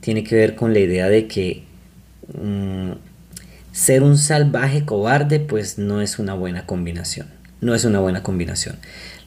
tiene 0.00 0.22
que 0.22 0.36
ver 0.36 0.54
con 0.54 0.74
la 0.74 0.80
idea 0.80 1.08
de 1.08 1.26
que 1.26 1.62
mm, 2.34 2.90
ser 3.72 4.02
un 4.02 4.18
salvaje 4.18 4.84
cobarde 4.84 5.40
pues 5.40 5.78
no 5.78 6.02
es 6.02 6.18
una 6.18 6.34
buena 6.34 6.66
combinación. 6.66 7.28
No 7.62 7.74
es 7.74 7.86
una 7.86 8.00
buena 8.00 8.22
combinación. 8.22 8.76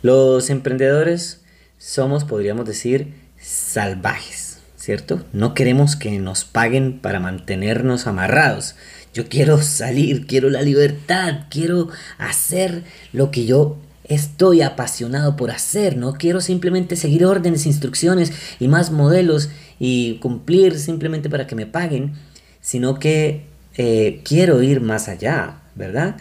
Los 0.03 0.51
emprendedores 0.51 1.41
somos, 1.79 2.25
podríamos 2.25 2.67
decir, 2.67 3.15
salvajes, 3.41 4.42
¿cierto? 4.83 5.23
No 5.31 5.53
queremos 5.53 5.95
que 5.95 6.19
nos 6.19 6.43
paguen 6.43 6.99
para 6.99 7.21
mantenernos 7.21 8.05
amarrados. 8.05 8.75
Yo 9.13 9.29
quiero 9.29 9.61
salir, 9.61 10.27
quiero 10.27 10.49
la 10.49 10.61
libertad, 10.61 11.45
quiero 11.49 11.87
hacer 12.17 12.83
lo 13.13 13.31
que 13.31 13.45
yo 13.45 13.77
estoy 14.03 14.61
apasionado 14.61 15.37
por 15.37 15.51
hacer. 15.51 15.95
No 15.95 16.15
quiero 16.15 16.41
simplemente 16.41 16.97
seguir 16.97 17.25
órdenes, 17.25 17.65
instrucciones 17.65 18.33
y 18.59 18.67
más 18.67 18.91
modelos 18.91 19.49
y 19.79 20.15
cumplir 20.15 20.77
simplemente 20.77 21.29
para 21.29 21.47
que 21.47 21.55
me 21.55 21.65
paguen, 21.65 22.15
sino 22.59 22.99
que 22.99 23.45
eh, 23.77 24.19
quiero 24.25 24.61
ir 24.61 24.81
más 24.81 25.07
allá, 25.07 25.61
¿verdad? 25.75 26.17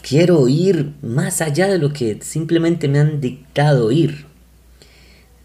Quiero 0.00 0.48
ir 0.48 0.94
más 1.02 1.42
allá 1.42 1.68
de 1.68 1.76
lo 1.76 1.92
que 1.92 2.20
simplemente 2.22 2.88
me 2.88 3.00
han 3.00 3.20
dictado 3.20 3.92
ir. 3.92 4.24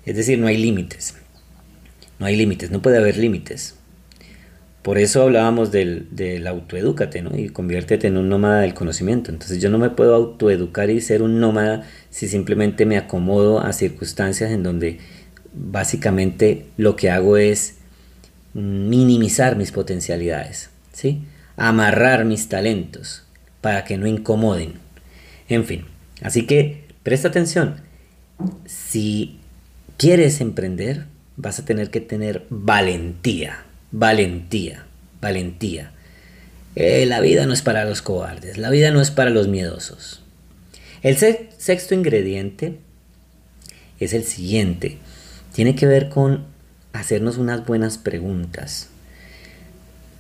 Es 0.06 0.16
decir, 0.16 0.40
no 0.40 0.48
hay 0.48 0.56
límites. 0.56 1.16
No 2.20 2.26
hay 2.26 2.36
límites, 2.36 2.72
no 2.72 2.82
puede 2.82 2.98
haber 2.98 3.18
límites. 3.18 3.76
Por 4.82 5.00
eso 5.00 5.24
hablábamos 5.24 5.72
del, 5.72 6.08
del 6.12 6.46
autoedúcate, 6.46 7.24
¿no? 7.24 7.36
Y 7.36 7.50
conviértete 7.50 8.08
en 8.08 8.18
un 8.18 8.30
nómada 8.30 8.62
del 8.62 8.76
conocimiento. 8.76 9.32
Entonces 9.32 9.60
yo 9.60 9.70
no 9.70 9.80
me 9.80 9.90
puedo 9.90 10.14
autoeducar 10.14 10.92
y 10.92 11.02
ser 11.02 11.24
un 11.24 11.40
nómada 11.40 11.84
si 12.12 12.28
simplemente 12.28 12.86
me 12.86 12.98
acomodo 12.98 13.62
a 13.62 13.74
circunstancias 13.74 14.52
en 14.52 14.62
donde 14.62 15.00
básicamente 15.56 16.68
lo 16.78 16.96
que 16.96 17.10
hago 17.10 17.38
es 17.38 17.78
minimizar 18.54 19.56
mis 19.58 19.72
potencialidades, 19.72 20.70
¿sí? 20.94 21.24
Amarrar 21.58 22.26
mis 22.26 22.48
talentos 22.48 23.24
para 23.62 23.84
que 23.84 23.98
no 23.98 24.08
incomoden. 24.08 24.74
En 25.50 25.66
fin, 25.66 25.86
así 26.22 26.46
que 26.46 26.84
presta 27.04 27.28
atención. 27.30 27.82
Si 28.66 29.40
quieres 29.98 30.42
emprender, 30.42 31.06
vas 31.38 31.60
a 31.60 31.66
tener 31.66 31.90
que 31.90 32.02
tener 32.02 32.46
valentía, 32.50 33.66
valentía, 33.92 34.86
valentía. 35.22 35.92
Eh, 36.76 37.06
la 37.06 37.22
vida 37.22 37.46
no 37.46 37.54
es 37.54 37.62
para 37.62 37.86
los 37.86 38.02
cobardes, 38.02 38.58
la 38.58 38.70
vida 38.70 38.92
no 38.92 39.02
es 39.02 39.12
para 39.12 39.30
los 39.30 39.48
miedosos. 39.48 40.22
El 41.02 41.18
sexto 41.18 41.94
ingrediente 41.94 42.80
es 44.00 44.14
el 44.14 44.24
siguiente. 44.24 44.98
Tiene 45.54 45.76
que 45.76 45.86
ver 45.86 46.10
con 46.10 46.46
hacernos 46.94 47.38
unas 47.38 47.66
buenas 47.66 47.98
preguntas. 47.98 48.90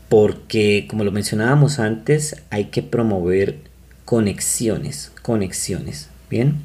Porque, 0.09 0.85
como 0.87 1.03
lo 1.03 1.11
mencionábamos 1.11 1.79
antes, 1.79 2.35
hay 2.51 2.65
que 2.65 2.83
promover 2.83 3.57
conexiones, 4.05 5.11
conexiones. 5.23 6.09
Bien, 6.29 6.61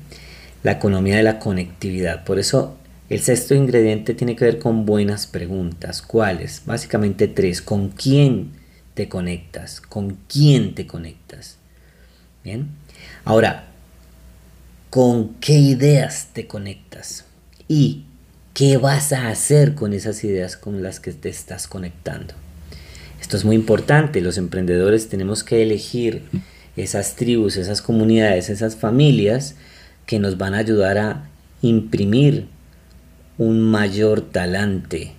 la 0.62 0.72
economía 0.72 1.16
de 1.16 1.22
la 1.22 1.38
conectividad. 1.38 2.24
Por 2.24 2.38
eso 2.38 2.76
el 3.10 3.20
sexto 3.20 3.56
ingrediente 3.56 4.14
tiene 4.14 4.36
que 4.36 4.44
ver 4.44 4.58
con 4.60 4.86
buenas 4.86 5.26
preguntas. 5.26 6.00
¿Cuáles? 6.00 6.62
Básicamente 6.64 7.26
tres. 7.26 7.60
¿Con 7.60 7.88
quién 7.88 8.52
te 8.94 9.08
conectas? 9.08 9.80
¿Con 9.80 10.16
quién 10.28 10.76
te 10.76 10.86
conectas? 10.86 11.58
Bien. 12.44 12.68
Ahora, 13.24 13.66
con 14.90 15.34
qué 15.34 15.54
ideas 15.58 16.28
te 16.32 16.46
conectas 16.46 17.24
y 17.66 18.04
qué 18.54 18.76
vas 18.76 19.12
a 19.12 19.28
hacer 19.28 19.74
con 19.74 19.92
esas 19.92 20.22
ideas 20.22 20.56
con 20.56 20.80
las 20.80 21.00
que 21.00 21.12
te 21.12 21.28
estás 21.28 21.66
conectando. 21.66 22.34
Esto 23.20 23.36
es 23.36 23.44
muy 23.44 23.56
importante, 23.56 24.20
los 24.20 24.38
emprendedores 24.38 25.08
tenemos 25.08 25.42
que 25.42 25.62
elegir 25.62 26.22
esas 26.76 27.16
tribus, 27.16 27.56
esas 27.56 27.82
comunidades, 27.82 28.50
esas 28.50 28.76
familias 28.76 29.56
que 30.06 30.20
nos 30.20 30.38
van 30.38 30.54
a 30.54 30.58
ayudar 30.58 30.98
a 30.98 31.28
imprimir 31.60 32.46
un 33.40 33.62
mayor 33.62 34.20
talante, 34.20 35.14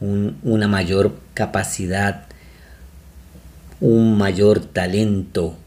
una 0.00 0.66
mayor 0.66 1.12
capacidad, 1.34 2.24
un 3.82 4.16
mayor 4.16 4.60
talento, 4.60 5.58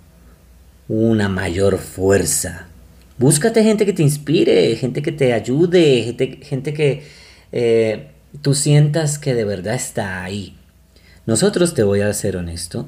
una 0.88 1.30
mayor 1.30 1.78
fuerza. 1.78 2.66
Búscate 3.20 3.64
gente 3.64 3.86
que 3.86 3.94
te 3.94 4.02
inspire, 4.02 4.76
gente 4.76 5.04
que 5.04 5.12
te 5.12 5.34
ayude, 5.34 6.16
gente, 6.42 6.74
que 6.74 7.04
eh, 7.52 8.08
tú 8.42 8.56
sientas 8.56 9.20
que 9.20 9.36
de 9.36 9.46
verdad 9.46 9.76
está 9.76 10.24
ahí. 10.24 10.58
Nosotros, 11.28 11.76
te 11.76 11.84
voy 11.84 12.02
a 12.02 12.12
ser 12.14 12.38
honesto, 12.38 12.88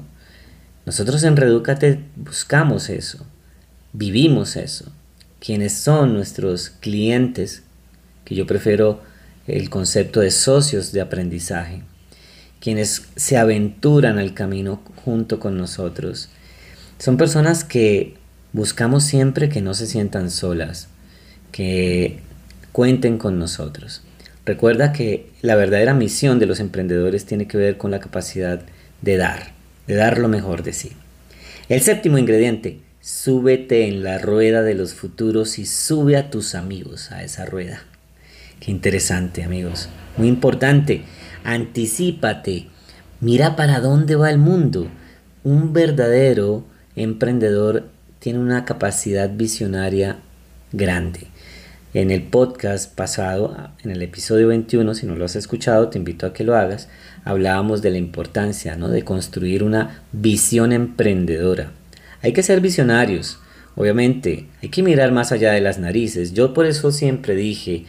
nosotros 0.84 1.22
en 1.22 1.36
Redúcate 1.36 2.00
buscamos 2.16 2.88
eso, 2.88 3.24
vivimos 3.92 4.56
eso. 4.56 4.90
Quienes 5.38 5.74
son 5.74 6.12
nuestros 6.12 6.70
clientes, 6.70 7.62
que 8.24 8.34
yo 8.34 8.48
prefiero 8.48 9.11
el 9.52 9.70
concepto 9.70 10.20
de 10.20 10.30
socios 10.30 10.92
de 10.92 11.00
aprendizaje, 11.00 11.82
quienes 12.60 13.02
se 13.16 13.36
aventuran 13.36 14.18
al 14.18 14.34
camino 14.34 14.82
junto 15.04 15.38
con 15.38 15.58
nosotros, 15.58 16.28
son 16.98 17.16
personas 17.16 17.64
que 17.64 18.14
buscamos 18.52 19.04
siempre 19.04 19.48
que 19.48 19.60
no 19.60 19.74
se 19.74 19.86
sientan 19.86 20.30
solas, 20.30 20.88
que 21.50 22.20
cuenten 22.72 23.18
con 23.18 23.38
nosotros. 23.38 24.02
Recuerda 24.46 24.92
que 24.92 25.30
la 25.42 25.54
verdadera 25.54 25.94
misión 25.94 26.38
de 26.38 26.46
los 26.46 26.58
emprendedores 26.58 27.26
tiene 27.26 27.46
que 27.46 27.58
ver 27.58 27.76
con 27.76 27.90
la 27.90 28.00
capacidad 28.00 28.62
de 29.02 29.16
dar, 29.16 29.52
de 29.86 29.94
dar 29.94 30.18
lo 30.18 30.28
mejor 30.28 30.62
de 30.62 30.72
sí. 30.72 30.92
El 31.68 31.80
séptimo 31.80 32.18
ingrediente, 32.18 32.80
súbete 33.00 33.86
en 33.86 34.02
la 34.02 34.18
rueda 34.18 34.62
de 34.62 34.74
los 34.74 34.94
futuros 34.94 35.58
y 35.58 35.66
sube 35.66 36.16
a 36.16 36.30
tus 36.30 36.54
amigos 36.54 37.12
a 37.12 37.22
esa 37.22 37.44
rueda. 37.44 37.82
Qué 38.62 38.70
interesante 38.70 39.42
amigos, 39.42 39.88
muy 40.16 40.28
importante, 40.28 41.02
anticípate, 41.42 42.68
mira 43.18 43.56
para 43.56 43.80
dónde 43.80 44.14
va 44.14 44.30
el 44.30 44.38
mundo. 44.38 44.86
Un 45.42 45.72
verdadero 45.72 46.64
emprendedor 46.94 47.88
tiene 48.20 48.38
una 48.38 48.64
capacidad 48.64 49.28
visionaria 49.34 50.18
grande. 50.70 51.26
En 51.92 52.12
el 52.12 52.22
podcast 52.22 52.94
pasado, 52.94 53.56
en 53.82 53.90
el 53.90 54.00
episodio 54.00 54.46
21, 54.46 54.94
si 54.94 55.06
no 55.06 55.16
lo 55.16 55.24
has 55.24 55.34
escuchado, 55.34 55.88
te 55.88 55.98
invito 55.98 56.24
a 56.24 56.32
que 56.32 56.44
lo 56.44 56.54
hagas, 56.54 56.88
hablábamos 57.24 57.82
de 57.82 57.90
la 57.90 57.98
importancia 57.98 58.76
¿no? 58.76 58.90
de 58.90 59.02
construir 59.02 59.64
una 59.64 60.02
visión 60.12 60.70
emprendedora. 60.70 61.72
Hay 62.22 62.32
que 62.32 62.44
ser 62.44 62.60
visionarios, 62.60 63.40
obviamente, 63.74 64.46
hay 64.62 64.68
que 64.68 64.84
mirar 64.84 65.10
más 65.10 65.32
allá 65.32 65.50
de 65.50 65.60
las 65.60 65.80
narices. 65.80 66.32
Yo 66.32 66.54
por 66.54 66.66
eso 66.66 66.92
siempre 66.92 67.34
dije, 67.34 67.86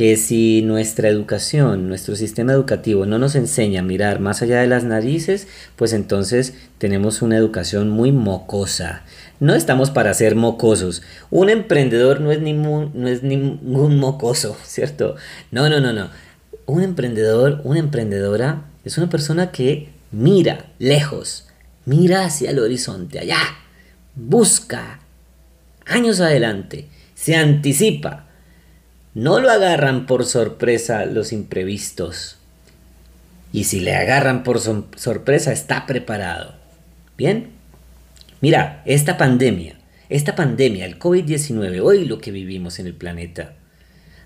que 0.00 0.16
si 0.16 0.62
nuestra 0.62 1.10
educación, 1.10 1.86
nuestro 1.86 2.16
sistema 2.16 2.54
educativo 2.54 3.04
no 3.04 3.18
nos 3.18 3.34
enseña 3.34 3.80
a 3.80 3.82
mirar 3.82 4.18
más 4.18 4.40
allá 4.40 4.62
de 4.62 4.66
las 4.66 4.82
narices, 4.82 5.46
pues 5.76 5.92
entonces 5.92 6.54
tenemos 6.78 7.20
una 7.20 7.36
educación 7.36 7.90
muy 7.90 8.10
mocosa. 8.10 9.02
No 9.40 9.54
estamos 9.54 9.90
para 9.90 10.14
ser 10.14 10.36
mocosos. 10.36 11.02
Un 11.30 11.50
emprendedor 11.50 12.22
no 12.22 12.32
es, 12.32 12.40
ningún, 12.40 12.92
no 12.94 13.08
es 13.08 13.22
ningún 13.22 13.98
mocoso, 13.98 14.56
¿cierto? 14.64 15.16
No, 15.50 15.68
no, 15.68 15.80
no, 15.80 15.92
no. 15.92 16.08
Un 16.64 16.82
emprendedor, 16.82 17.60
una 17.64 17.80
emprendedora 17.80 18.62
es 18.86 18.96
una 18.96 19.10
persona 19.10 19.52
que 19.52 19.90
mira 20.12 20.70
lejos, 20.78 21.46
mira 21.84 22.24
hacia 22.24 22.52
el 22.52 22.58
horizonte, 22.58 23.18
allá, 23.18 23.42
busca 24.14 25.00
años 25.84 26.20
adelante, 26.20 26.88
se 27.14 27.36
anticipa 27.36 28.29
no 29.14 29.40
lo 29.40 29.50
agarran 29.50 30.06
por 30.06 30.24
sorpresa 30.24 31.04
los 31.06 31.32
imprevistos. 31.32 32.36
Y 33.52 33.64
si 33.64 33.80
le 33.80 33.96
agarran 33.96 34.44
por 34.44 34.60
sorpresa, 34.60 35.52
está 35.52 35.86
preparado. 35.86 36.54
¿Bien? 37.16 37.50
Mira, 38.40 38.82
esta 38.86 39.18
pandemia, 39.18 39.74
esta 40.08 40.34
pandemia, 40.34 40.86
el 40.86 40.98
COVID-19, 40.98 41.80
hoy 41.82 42.04
lo 42.04 42.18
que 42.18 42.30
vivimos 42.30 42.78
en 42.78 42.86
el 42.86 42.94
planeta, 42.94 43.54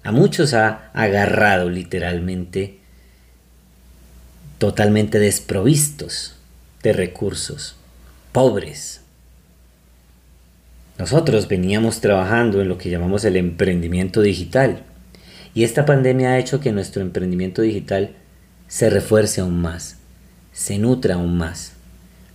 a 0.02 0.12
muchos 0.12 0.52
ha 0.54 0.90
agarrado 0.92 1.70
literalmente 1.70 2.78
totalmente 4.58 5.18
desprovistos 5.18 6.36
de 6.82 6.92
recursos, 6.92 7.76
pobres, 8.32 9.00
nosotros 10.98 11.48
veníamos 11.48 12.00
trabajando 12.00 12.60
en 12.60 12.68
lo 12.68 12.78
que 12.78 12.90
llamamos 12.90 13.24
el 13.24 13.36
emprendimiento 13.36 14.20
digital 14.20 14.84
y 15.54 15.64
esta 15.64 15.84
pandemia 15.84 16.30
ha 16.30 16.38
hecho 16.38 16.60
que 16.60 16.72
nuestro 16.72 17.02
emprendimiento 17.02 17.62
digital 17.62 18.10
se 18.68 18.90
refuerce 18.90 19.40
aún 19.40 19.60
más, 19.60 19.98
se 20.52 20.78
nutra 20.78 21.14
aún 21.14 21.36
más. 21.36 21.72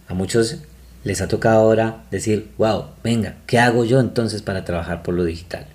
A 0.07 0.13
muchos 0.13 0.59
les 1.03 1.21
ha 1.21 1.27
tocado 1.27 1.59
ahora 1.59 2.03
decir, 2.11 2.49
wow, 2.57 2.85
venga, 3.03 3.35
¿qué 3.45 3.59
hago 3.59 3.85
yo 3.85 3.99
entonces 3.99 4.41
para 4.41 4.65
trabajar 4.65 5.03
por 5.03 5.13
lo 5.13 5.23
digital? 5.23 5.65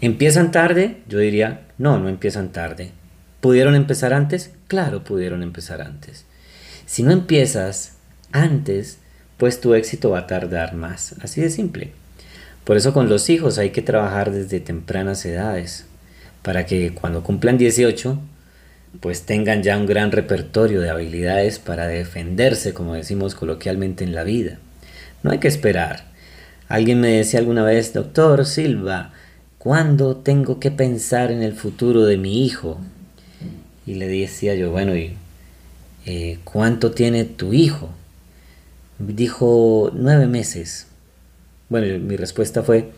¿Empiezan 0.00 0.52
tarde? 0.52 1.02
Yo 1.08 1.18
diría, 1.18 1.62
no, 1.78 1.98
no 1.98 2.08
empiezan 2.08 2.52
tarde. 2.52 2.90
¿Pudieron 3.40 3.74
empezar 3.74 4.12
antes? 4.12 4.52
Claro, 4.68 5.04
pudieron 5.04 5.42
empezar 5.42 5.80
antes. 5.80 6.24
Si 6.86 7.02
no 7.02 7.12
empiezas 7.12 7.96
antes, 8.32 8.98
pues 9.36 9.60
tu 9.60 9.74
éxito 9.74 10.10
va 10.10 10.20
a 10.20 10.26
tardar 10.26 10.74
más. 10.74 11.14
Así 11.22 11.40
de 11.40 11.50
simple. 11.50 11.92
Por 12.64 12.76
eso 12.76 12.92
con 12.92 13.08
los 13.08 13.30
hijos 13.30 13.58
hay 13.58 13.70
que 13.70 13.82
trabajar 13.82 14.32
desde 14.32 14.60
tempranas 14.60 15.24
edades, 15.24 15.86
para 16.42 16.66
que 16.66 16.92
cuando 16.92 17.22
cumplan 17.22 17.58
18, 17.58 18.18
pues 19.00 19.22
tengan 19.22 19.62
ya 19.62 19.76
un 19.76 19.86
gran 19.86 20.10
repertorio 20.10 20.80
de 20.80 20.90
habilidades 20.90 21.58
para 21.58 21.86
defenderse, 21.86 22.72
como 22.72 22.94
decimos 22.94 23.34
coloquialmente 23.34 24.04
en 24.04 24.14
la 24.14 24.24
vida. 24.24 24.58
No 25.22 25.30
hay 25.30 25.38
que 25.38 25.48
esperar. 25.48 26.04
Alguien 26.68 27.00
me 27.00 27.08
decía 27.08 27.38
alguna 27.38 27.62
vez, 27.62 27.92
doctor 27.92 28.44
Silva, 28.46 29.12
¿cuándo 29.58 30.16
tengo 30.16 30.58
que 30.58 30.70
pensar 30.70 31.30
en 31.30 31.42
el 31.42 31.52
futuro 31.52 32.04
de 32.04 32.16
mi 32.16 32.44
hijo? 32.44 32.78
Y 33.86 33.94
le 33.94 34.08
decía 34.08 34.54
yo, 34.54 34.72
bueno, 34.72 34.96
¿y 34.96 35.14
eh, 36.06 36.38
cuánto 36.42 36.90
tiene 36.90 37.24
tu 37.24 37.52
hijo? 37.52 37.90
Dijo 38.98 39.90
nueve 39.94 40.26
meses. 40.26 40.86
Bueno, 41.68 41.98
mi 41.98 42.16
respuesta 42.16 42.62
fue, 42.62 42.92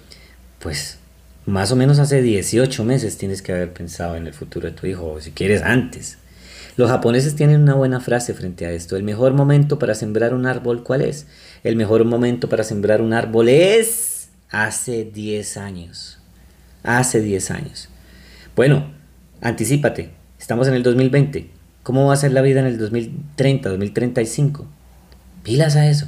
pues 0.58 0.98
más 1.46 1.72
o 1.72 1.76
menos 1.76 1.98
hace 1.98 2.20
18 2.20 2.84
meses 2.84 3.16
tienes 3.16 3.40
que 3.40 3.52
haber 3.52 3.72
pensado 3.72 4.16
en 4.16 4.26
el 4.26 4.34
futuro 4.34 4.68
de 4.68 4.74
tu 4.74 4.87
hijo, 4.87 5.12
o 5.12 5.20
si 5.20 5.30
quieres 5.30 5.62
antes. 5.62 6.18
Los 6.76 6.90
japoneses 6.90 7.34
tienen 7.34 7.62
una 7.62 7.74
buena 7.74 8.00
frase 8.00 8.34
frente 8.34 8.66
a 8.66 8.70
esto. 8.70 8.96
El 8.96 9.02
mejor 9.02 9.32
momento 9.32 9.78
para 9.78 9.94
sembrar 9.94 10.34
un 10.34 10.46
árbol, 10.46 10.84
¿cuál 10.84 11.00
es? 11.00 11.26
El 11.64 11.74
mejor 11.74 12.04
momento 12.04 12.48
para 12.48 12.62
sembrar 12.62 13.02
un 13.02 13.12
árbol 13.12 13.48
es 13.48 14.28
hace 14.50 15.04
10 15.04 15.56
años. 15.56 16.18
Hace 16.84 17.20
10 17.20 17.50
años. 17.50 17.88
Bueno, 18.54 18.92
anticipate. 19.40 20.11
Estamos 20.38 20.68
en 20.68 20.74
el 20.74 20.82
2020. 20.84 21.50
¿Cómo 21.82 22.06
va 22.06 22.12
a 22.12 22.16
ser 22.16 22.32
la 22.32 22.42
vida 22.42 22.61
en 22.61 22.66
el 22.66 22.78
2030, 22.78 23.70
2035? 23.70 24.66
Pilas 25.48 25.76
a 25.76 25.88
eso. 25.88 26.06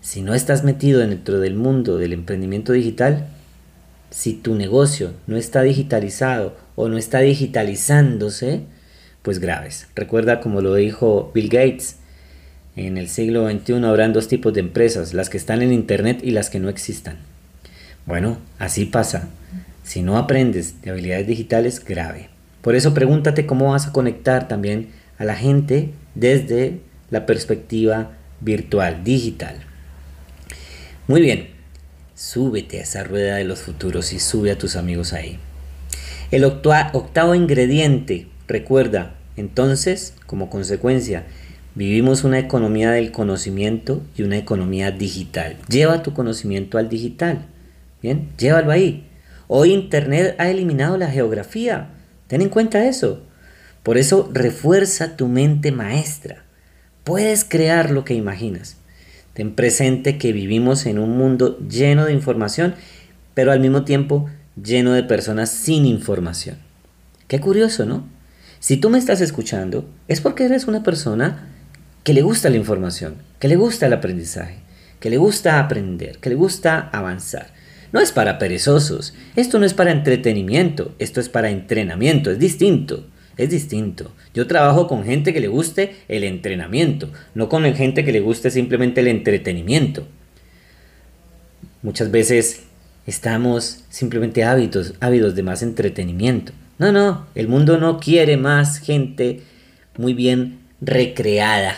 Si 0.00 0.22
no 0.22 0.32
estás 0.32 0.64
metido 0.64 1.00
dentro 1.00 1.40
del 1.40 1.54
mundo 1.54 1.98
del 1.98 2.14
emprendimiento 2.14 2.72
digital, 2.72 3.26
si 4.08 4.32
tu 4.32 4.54
negocio 4.54 5.12
no 5.26 5.36
está 5.36 5.60
digitalizado 5.60 6.56
o 6.74 6.88
no 6.88 6.96
está 6.96 7.18
digitalizándose, 7.18 8.62
pues 9.20 9.40
graves. 9.40 9.88
Recuerda 9.94 10.40
como 10.40 10.62
lo 10.62 10.74
dijo 10.74 11.30
Bill 11.34 11.50
Gates, 11.50 11.96
en 12.76 12.96
el 12.96 13.10
siglo 13.10 13.46
XXI 13.46 13.84
habrán 13.84 14.14
dos 14.14 14.26
tipos 14.26 14.54
de 14.54 14.60
empresas, 14.60 15.12
las 15.12 15.28
que 15.28 15.36
están 15.36 15.60
en 15.60 15.74
Internet 15.74 16.20
y 16.22 16.30
las 16.30 16.48
que 16.48 16.58
no 16.58 16.70
existan. 16.70 17.18
Bueno, 18.06 18.38
así 18.58 18.86
pasa. 18.86 19.28
Si 19.84 20.00
no 20.00 20.16
aprendes 20.16 20.80
de 20.80 20.92
habilidades 20.92 21.26
digitales, 21.26 21.84
grave. 21.84 22.30
Por 22.62 22.74
eso 22.74 22.94
pregúntate 22.94 23.44
cómo 23.44 23.72
vas 23.72 23.86
a 23.86 23.92
conectar 23.92 24.48
también 24.48 24.88
a 25.18 25.26
la 25.26 25.34
gente 25.34 25.90
desde 26.14 26.80
la 27.10 27.26
perspectiva 27.26 28.12
virtual, 28.40 29.04
digital. 29.04 29.56
Muy 31.06 31.20
bien, 31.20 31.48
súbete 32.14 32.78
a 32.78 32.82
esa 32.82 33.04
rueda 33.04 33.36
de 33.36 33.44
los 33.44 33.60
futuros 33.60 34.12
y 34.12 34.20
sube 34.20 34.50
a 34.50 34.58
tus 34.58 34.76
amigos 34.76 35.12
ahí. 35.12 35.38
El 36.30 36.44
octavo 36.44 37.34
ingrediente, 37.34 38.26
recuerda, 38.46 39.14
entonces, 39.36 40.14
como 40.26 40.50
consecuencia, 40.50 41.24
vivimos 41.74 42.24
una 42.24 42.38
economía 42.38 42.90
del 42.90 43.12
conocimiento 43.12 44.02
y 44.16 44.22
una 44.22 44.36
economía 44.36 44.90
digital. 44.90 45.56
Lleva 45.68 46.02
tu 46.02 46.12
conocimiento 46.12 46.76
al 46.76 46.88
digital. 46.88 47.46
Bien, 48.02 48.28
llévalo 48.36 48.72
ahí. 48.72 49.06
Hoy 49.46 49.72
Internet 49.72 50.34
ha 50.38 50.50
eliminado 50.50 50.98
la 50.98 51.10
geografía. 51.10 51.90
Ten 52.26 52.42
en 52.42 52.50
cuenta 52.50 52.86
eso. 52.86 53.22
Por 53.82 53.96
eso 53.96 54.28
refuerza 54.32 55.16
tu 55.16 55.28
mente 55.28 55.72
maestra. 55.72 56.44
Puedes 57.08 57.42
crear 57.42 57.90
lo 57.90 58.04
que 58.04 58.12
imaginas. 58.12 58.76
Ten 59.32 59.54
presente 59.54 60.18
que 60.18 60.34
vivimos 60.34 60.84
en 60.84 60.98
un 60.98 61.16
mundo 61.16 61.58
lleno 61.66 62.04
de 62.04 62.12
información, 62.12 62.74
pero 63.32 63.50
al 63.50 63.60
mismo 63.60 63.86
tiempo 63.86 64.28
lleno 64.62 64.92
de 64.92 65.04
personas 65.04 65.48
sin 65.48 65.86
información. 65.86 66.58
Qué 67.26 67.40
curioso, 67.40 67.86
¿no? 67.86 68.06
Si 68.60 68.76
tú 68.76 68.90
me 68.90 68.98
estás 68.98 69.22
escuchando, 69.22 69.88
es 70.06 70.20
porque 70.20 70.44
eres 70.44 70.66
una 70.66 70.82
persona 70.82 71.48
que 72.04 72.12
le 72.12 72.20
gusta 72.20 72.50
la 72.50 72.58
información, 72.58 73.14
que 73.38 73.48
le 73.48 73.56
gusta 73.56 73.86
el 73.86 73.94
aprendizaje, 73.94 74.58
que 75.00 75.08
le 75.08 75.16
gusta 75.16 75.60
aprender, 75.60 76.18
que 76.18 76.28
le 76.28 76.36
gusta 76.36 76.90
avanzar. 76.92 77.54
No 77.90 78.00
es 78.00 78.12
para 78.12 78.38
perezosos, 78.38 79.14
esto 79.34 79.58
no 79.58 79.64
es 79.64 79.72
para 79.72 79.92
entretenimiento, 79.92 80.94
esto 80.98 81.20
es 81.20 81.30
para 81.30 81.48
entrenamiento, 81.48 82.30
es 82.30 82.38
distinto, 82.38 83.06
es 83.38 83.50
distinto. 83.50 84.12
Yo 84.34 84.46
trabajo 84.46 84.86
con 84.88 85.04
gente 85.04 85.32
que 85.32 85.40
le 85.40 85.48
guste 85.48 85.94
el 86.08 86.24
entrenamiento, 86.24 87.10
no 87.34 87.48
con 87.48 87.64
gente 87.74 88.04
que 88.04 88.12
le 88.12 88.20
guste 88.20 88.50
simplemente 88.50 89.00
el 89.00 89.08
entretenimiento. 89.08 90.06
Muchas 91.82 92.10
veces 92.10 92.64
estamos 93.06 93.84
simplemente 93.88 94.44
ávidos, 94.44 94.94
ávidos 95.00 95.34
de 95.36 95.44
más 95.44 95.62
entretenimiento. 95.62 96.52
No, 96.78 96.92
no, 96.92 97.26
el 97.34 97.48
mundo 97.48 97.78
no 97.78 97.98
quiere 97.98 98.36
más 98.36 98.78
gente 98.78 99.42
muy 99.96 100.14
bien 100.14 100.58
recreada, 100.80 101.76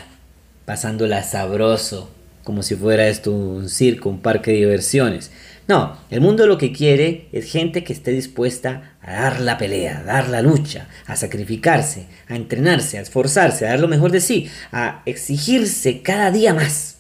pasándola 0.65 1.23
sabroso, 1.23 2.11
como 2.43 2.63
si 2.63 2.75
fuera 2.75 3.09
esto 3.09 3.33
un 3.33 3.69
circo, 3.69 4.09
un 4.09 4.21
parque 4.21 4.51
de 4.51 4.59
diversiones. 4.59 5.31
No, 5.71 5.97
el 6.11 6.21
mundo 6.21 6.49
lo 6.49 6.59
que 6.59 6.73
quiere 6.73 7.29
es 7.31 7.45
gente 7.45 7.85
que 7.85 7.93
esté 7.93 8.11
dispuesta 8.11 8.97
a 9.01 9.13
dar 9.13 9.41
la 9.41 9.57
pelea, 9.57 10.01
a 10.01 10.03
dar 10.03 10.29
la 10.29 10.43
lucha, 10.43 10.89
a 11.07 11.15
sacrificarse, 11.15 12.09
a 12.27 12.35
entrenarse, 12.35 12.99
a 12.99 13.03
esforzarse, 13.03 13.65
a 13.65 13.71
dar 13.71 13.79
lo 13.79 13.87
mejor 13.87 14.11
de 14.11 14.21
sí, 14.21 14.51
a 14.73 15.05
exigirse 15.07 16.03
cada 16.03 16.33
día 16.33 16.55
más. 16.55 16.97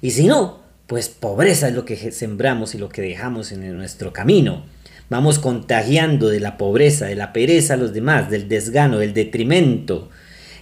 Y 0.00 0.12
si 0.12 0.28
no, 0.28 0.62
pues 0.86 1.08
pobreza 1.08 1.66
es 1.66 1.74
lo 1.74 1.84
que 1.84 2.12
sembramos 2.12 2.76
y 2.76 2.78
lo 2.78 2.88
que 2.88 3.02
dejamos 3.02 3.50
en 3.50 3.76
nuestro 3.76 4.12
camino. 4.12 4.64
Vamos 5.10 5.40
contagiando 5.40 6.28
de 6.28 6.38
la 6.38 6.56
pobreza, 6.56 7.06
de 7.06 7.16
la 7.16 7.32
pereza 7.32 7.74
a 7.74 7.78
los 7.78 7.92
demás, 7.92 8.30
del 8.30 8.48
desgano, 8.48 9.00
del 9.00 9.12
detrimento. 9.12 10.08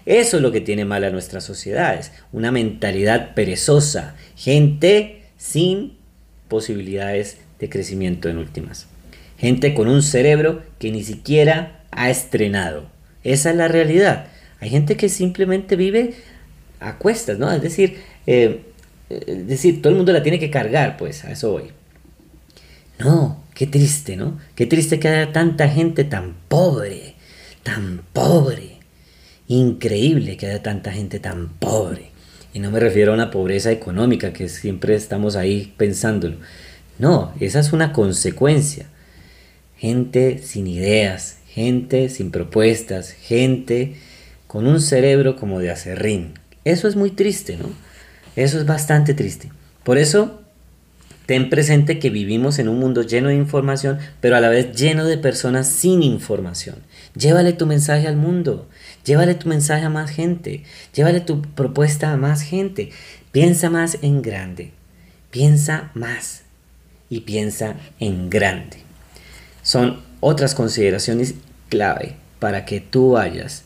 Eso 0.07 0.39
es 0.39 0.43
lo 0.43 0.53
que 0.53 0.63
tiene 0.63 0.87
mal 0.87 1.05
a 1.05 1.11
nuestras 1.11 1.45
sociedades, 1.45 2.13
una 2.33 2.51
mentalidad 2.51 3.35
perezosa, 3.35 4.15
gente 4.37 5.25
sin 5.37 6.01
posibilidades 6.53 7.39
de 7.59 7.71
crecimiento 7.71 8.29
en 8.29 8.37
últimas. 8.37 8.87
Gente 9.39 9.73
con 9.73 9.89
un 9.89 10.03
cerebro 10.03 10.63
que 10.79 10.93
ni 10.93 11.03
siquiera 11.03 11.81
ha 11.91 12.11
estrenado. 12.11 12.91
Esa 13.25 13.53
es 13.53 13.57
la 13.57 13.69
realidad. 13.69 14.27
Hay 14.61 14.69
gente 14.69 14.99
que 14.99 15.09
simplemente 15.09 15.77
vive 15.77 16.13
a 16.79 16.99
cuestas, 16.99 17.39
¿no? 17.39 17.51
Es 17.51 17.63
decir, 17.63 18.03
eh, 18.27 18.61
es 19.09 19.47
decir, 19.47 19.81
todo 19.81 19.93
el 19.93 19.97
mundo 19.97 20.13
la 20.13 20.23
tiene 20.23 20.39
que 20.39 20.51
cargar, 20.51 20.99
pues, 20.99 21.25
a 21.25 21.33
eso 21.33 21.53
voy. 21.53 21.71
No, 22.99 23.43
qué 23.55 23.67
triste, 23.67 24.17
¿no? 24.17 24.39
Qué 24.55 24.67
triste 24.67 25.01
que 25.01 25.09
haya 25.09 25.33
tanta 25.33 25.71
gente 25.71 26.05
tan 26.05 26.35
pobre, 26.49 27.15
tan 27.63 28.03
pobre. 28.13 28.77
Increíble 29.49 30.37
que 30.37 30.49
haya 30.49 30.63
tanta 30.63 30.93
gente 30.93 31.19
tan 31.19 31.49
pobre. 31.49 32.12
Y 32.53 32.59
no 32.59 32.71
me 32.71 32.81
refiero 32.81 33.13
a 33.13 33.15
una 33.15 33.31
pobreza 33.31 33.73
económica 33.73 34.33
que 34.33 34.49
siempre 34.49 34.95
estamos 34.95 35.37
ahí 35.37 35.73
pensándolo. 35.77 36.37
No, 36.99 37.33
esa 37.41 37.61
es 37.61 37.73
una 37.73 37.93
consecuencia. 37.93 38.87
Gente 39.77 40.39
sin 40.39 40.67
ideas, 40.67 41.39
gente 41.49 42.09
sin 42.09 42.31
propuestas, 42.31 43.13
gente 43.13 43.97
con 44.47 44.67
un 44.67 44.81
cerebro 44.81 45.37
como 45.37 45.61
de 45.61 45.71
acerrín. 45.71 46.35
Eso 46.65 46.87
es 46.87 46.95
muy 46.95 47.11
triste, 47.11 47.57
¿no? 47.57 47.71
Eso 48.37 48.59
es 48.59 48.67
bastante 48.67 49.15
triste. 49.15 49.51
Por 49.83 49.99
eso, 49.99 50.43
ten 51.27 51.51
presente 51.51 51.99
que 51.99 52.11
vivimos 52.11 52.59
en 52.59 52.69
un 52.69 52.79
mundo 52.79 53.03
lleno 53.03 53.29
de 53.29 53.35
información, 53.35 53.99
pero 54.21 54.37
a 54.37 54.41
la 54.41 54.49
vez 54.49 54.77
lleno 54.77 55.07
de 55.07 55.19
personas 55.19 55.69
sin 55.69 56.03
información. 56.03 56.77
Llévale 57.17 57.53
tu 57.53 57.67
mensaje 57.67 58.07
al 58.07 58.17
mundo, 58.17 58.69
llévale 59.05 59.35
tu 59.35 59.49
mensaje 59.49 59.85
a 59.85 59.91
más 59.91 60.11
gente, 60.11 60.65
llévale 60.95 61.21
tu 61.21 61.43
propuesta 61.43 62.13
a 62.13 62.17
más 62.17 62.43
gente. 62.43 62.91
Piensa 63.31 63.71
más 63.71 63.99
en 64.03 64.23
grande, 64.23 64.73
piensa 65.31 65.91
más 65.95 66.43
y 67.09 67.21
piensa 67.21 67.77
en 67.99 68.29
grande. 68.29 68.79
Son 69.63 70.01
otras 70.21 70.55
consideraciones 70.55 71.35
clave 71.69 72.17
para 72.39 72.65
que 72.65 72.81
tú 72.81 73.13
vayas 73.13 73.65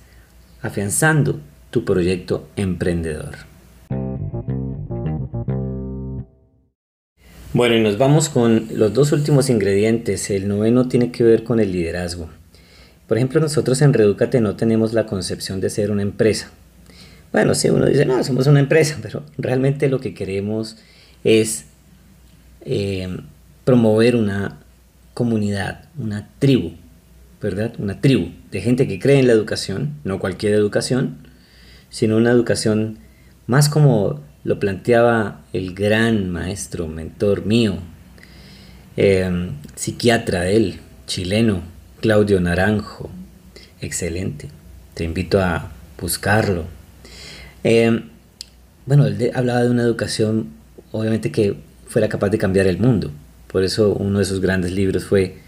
afianzando 0.62 1.40
tu 1.70 1.84
proyecto 1.84 2.48
emprendedor. 2.56 3.36
Bueno, 7.52 7.74
y 7.74 7.80
nos 7.80 7.96
vamos 7.96 8.28
con 8.28 8.68
los 8.74 8.92
dos 8.92 9.12
últimos 9.12 9.48
ingredientes. 9.48 10.30
El 10.30 10.46
noveno 10.46 10.88
tiene 10.88 11.10
que 11.10 11.24
ver 11.24 11.42
con 11.42 11.58
el 11.58 11.72
liderazgo. 11.72 12.28
Por 13.06 13.16
ejemplo, 13.16 13.40
nosotros 13.40 13.80
en 13.82 13.92
Redúcate 13.92 14.40
no 14.40 14.56
tenemos 14.56 14.92
la 14.92 15.06
concepción 15.06 15.60
de 15.60 15.70
ser 15.70 15.90
una 15.90 16.02
empresa. 16.02 16.50
Bueno, 17.32 17.54
si 17.54 17.68
uno 17.68 17.86
dice, 17.86 18.04
no, 18.04 18.22
somos 18.24 18.46
una 18.46 18.60
empresa, 18.60 18.98
pero 19.02 19.22
realmente 19.38 19.88
lo 19.88 20.00
que 20.00 20.14
queremos 20.14 20.76
es 21.24 21.66
eh, 22.62 23.08
promover 23.64 24.16
una 24.16 24.58
comunidad, 25.14 25.88
una 25.98 26.28
tribu, 26.38 26.72
¿verdad? 27.40 27.74
Una 27.78 28.00
tribu 28.00 28.30
de 28.50 28.60
gente 28.60 28.88
que 28.88 28.98
cree 28.98 29.18
en 29.18 29.26
la 29.26 29.32
educación, 29.32 29.94
no 30.04 30.18
cualquier 30.18 30.54
educación, 30.54 31.18
sino 31.90 32.16
una 32.16 32.30
educación 32.30 32.98
más 33.46 33.68
como 33.68 34.20
lo 34.44 34.58
planteaba 34.58 35.42
el 35.52 35.74
gran 35.74 36.30
maestro, 36.30 36.86
mentor 36.86 37.46
mío, 37.46 37.76
eh, 38.96 39.50
psiquiatra 39.74 40.48
él, 40.48 40.80
chileno, 41.06 41.62
Claudio 42.06 42.40
Naranjo. 42.40 43.10
Excelente. 43.80 44.48
Te 44.94 45.02
invito 45.02 45.40
a 45.40 45.72
buscarlo. 46.00 46.66
Eh, 47.64 48.00
bueno, 48.86 49.06
él 49.06 49.32
hablaba 49.34 49.64
de 49.64 49.70
una 49.70 49.82
educación, 49.82 50.50
obviamente, 50.92 51.32
que 51.32 51.56
fuera 51.88 52.08
capaz 52.08 52.28
de 52.28 52.38
cambiar 52.38 52.68
el 52.68 52.78
mundo. 52.78 53.10
Por 53.48 53.64
eso 53.64 53.92
uno 53.92 54.20
de 54.20 54.24
sus 54.24 54.40
grandes 54.40 54.70
libros 54.70 55.04
fue 55.04 55.38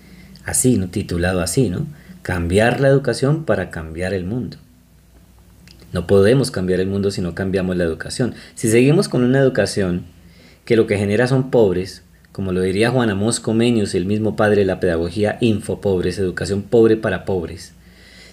así, 0.45 0.79
¿no? 0.79 0.89
titulado 0.89 1.43
así, 1.43 1.71
¿no? 1.71 1.87
Cambiar 2.23 2.81
la 2.81 2.89
educación 2.89 3.45
para 3.45 3.71
cambiar 3.71 4.13
el 4.13 4.25
mundo. 4.25 4.57
No 5.93 6.09
podemos 6.09 6.51
cambiar 6.51 6.81
el 6.81 6.89
mundo 6.89 7.13
si 7.13 7.21
no 7.21 7.37
cambiamos 7.37 7.77
la 7.77 7.85
educación. 7.85 8.35
Si 8.57 8.69
seguimos 8.69 9.09
con 9.09 9.23
una 9.23 9.39
educación 9.39 10.07
que 10.65 10.75
lo 10.75 10.89
que 10.89 10.99
genera 10.99 11.29
son 11.29 11.53
pobres, 11.53 12.03
como 12.33 12.53
lo 12.53 12.61
diría 12.63 12.91
Juan 12.91 13.11
Amos 13.11 13.41
Comenius, 13.41 13.95
el 13.95 14.07
mismo 14.07 14.37
padre 14.37 14.61
de 14.61 14.67
la 14.67 14.81
pedagogía 14.81 15.39
infopobres, 15.41 16.19
educación 16.19 16.63
pobre 16.63 16.97
para 16.97 17.25
pobres. 17.25 17.73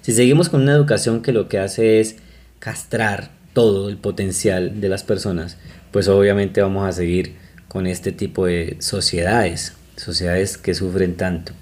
Si 0.01 0.11
seguimos 0.11 0.49
con 0.49 0.61
una 0.61 0.73
educación 0.73 1.21
que 1.21 1.31
lo 1.31 1.47
que 1.47 1.59
hace 1.59 1.99
es 1.99 2.17
castrar 2.59 3.31
todo 3.53 3.89
el 3.89 3.97
potencial 3.97 4.81
de 4.81 4.89
las 4.89 5.03
personas, 5.03 5.57
pues 5.91 6.07
obviamente 6.07 6.61
vamos 6.61 6.87
a 6.87 6.91
seguir 6.91 7.35
con 7.67 7.87
este 7.87 8.11
tipo 8.11 8.45
de 8.45 8.77
sociedades, 8.79 9.73
sociedades 9.95 10.57
que 10.57 10.75
sufren 10.75 11.15
tanto. 11.15 11.53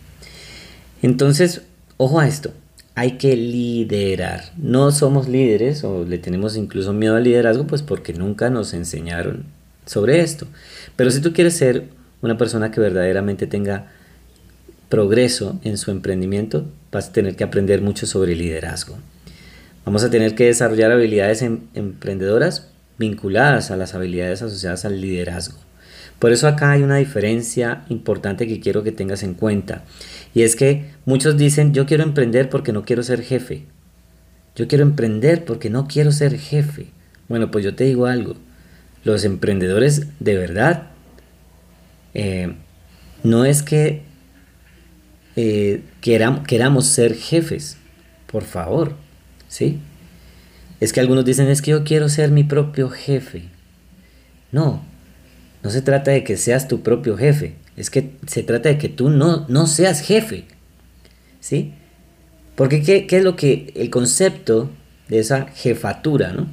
Entonces, 1.01 1.61
ojo 1.97 2.19
a 2.19 2.27
esto, 2.27 2.53
hay 2.95 3.13
que 3.13 3.35
liderar. 3.35 4.51
No 4.57 4.91
somos 4.91 5.27
líderes 5.27 5.83
o 5.83 6.03
le 6.03 6.17
tenemos 6.17 6.55
incluso 6.57 6.93
miedo 6.93 7.15
al 7.15 7.23
liderazgo, 7.23 7.65
pues 7.65 7.81
porque 7.81 8.13
nunca 8.13 8.49
nos 8.49 8.73
enseñaron 8.73 9.45
sobre 9.85 10.21
esto. 10.21 10.47
Pero 10.95 11.11
si 11.11 11.21
tú 11.21 11.33
quieres 11.33 11.55
ser 11.57 11.87
una 12.23 12.37
persona 12.37 12.71
que 12.71 12.79
verdaderamente 12.79 13.45
tenga 13.45 13.91
progreso 14.89 15.59
en 15.63 15.77
su 15.77 15.91
emprendimiento, 15.91 16.65
vas 16.91 17.09
a 17.09 17.11
tener 17.11 17.35
que 17.35 17.43
aprender 17.43 17.81
mucho 17.81 18.05
sobre 18.07 18.35
liderazgo. 18.35 18.97
Vamos 19.85 20.03
a 20.03 20.09
tener 20.09 20.33
que 20.33 20.45
desarrollar 20.45 20.91
habilidades 20.91 21.41
em, 21.41 21.59
emprendedoras 21.73 22.69
vinculadas 22.97 23.71
a 23.71 23.77
las 23.77 23.93
habilidades 23.93 24.41
asociadas 24.41 24.85
al 24.85 25.01
liderazgo. 25.01 25.57
Por 26.19 26.31
eso 26.31 26.47
acá 26.47 26.71
hay 26.71 26.83
una 26.83 26.95
diferencia 26.95 27.83
importante 27.89 28.47
que 28.47 28.61
quiero 28.61 28.83
que 28.83 28.93
tengas 28.93 29.23
en 29.23 29.33
cuenta. 29.33 29.83
Y 30.33 30.43
es 30.43 30.55
que 30.55 30.85
muchos 31.05 31.37
dicen, 31.37 31.73
yo 31.73 31.85
quiero 31.85 32.03
emprender 32.03 32.49
porque 32.49 32.71
no 32.71 32.85
quiero 32.85 33.03
ser 33.03 33.21
jefe. 33.21 33.65
Yo 34.55 34.69
quiero 34.69 34.83
emprender 34.83 35.43
porque 35.43 35.69
no 35.69 35.87
quiero 35.87 36.13
ser 36.13 36.37
jefe. 36.37 36.87
Bueno, 37.27 37.51
pues 37.51 37.65
yo 37.65 37.75
te 37.75 37.83
digo 37.83 38.05
algo. 38.05 38.35
Los 39.03 39.25
emprendedores 39.25 40.07
de 40.21 40.37
verdad 40.37 40.92
eh, 42.13 42.53
no 43.23 43.45
es 43.45 43.63
que 43.63 44.03
eh, 45.35 45.83
queramos, 46.01 46.85
ser 46.87 47.15
jefes, 47.15 47.77
por 48.27 48.43
favor, 48.43 48.95
¿sí? 49.47 49.79
Es 50.79 50.93
que 50.93 50.99
algunos 50.99 51.25
dicen, 51.25 51.47
es 51.47 51.61
que 51.61 51.71
yo 51.71 51.83
quiero 51.83 52.09
ser 52.09 52.29
mi 52.29 52.43
propio 52.43 52.89
jefe. 52.89 53.43
No, 54.51 54.83
no 55.63 55.69
se 55.69 55.81
trata 55.81 56.11
de 56.11 56.23
que 56.23 56.37
seas 56.37 56.67
tu 56.67 56.81
propio 56.81 57.17
jefe. 57.17 57.55
Es 57.77 57.89
que 57.89 58.11
se 58.27 58.43
trata 58.43 58.69
de 58.69 58.77
que 58.77 58.89
tú 58.89 59.09
no, 59.09 59.45
no 59.47 59.65
seas 59.65 60.01
jefe. 60.01 60.45
¿Sí? 61.39 61.73
Porque 62.55 62.83
¿qué, 62.83 63.07
¿qué, 63.07 63.17
es 63.17 63.23
lo 63.23 63.35
que 63.35 63.71
el 63.75 63.89
concepto 63.89 64.69
de 65.07 65.19
esa 65.19 65.47
jefatura, 65.47 66.33
¿no? 66.33 66.47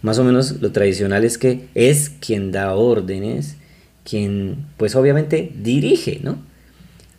Más 0.00 0.18
o 0.18 0.24
menos 0.24 0.60
lo 0.60 0.72
tradicional 0.72 1.24
es 1.24 1.38
que 1.38 1.68
es 1.74 2.10
quien 2.10 2.50
da 2.50 2.74
órdenes, 2.74 3.56
quien 4.04 4.66
pues 4.76 4.94
obviamente 4.94 5.52
dirige, 5.62 6.20
¿no? 6.22 6.38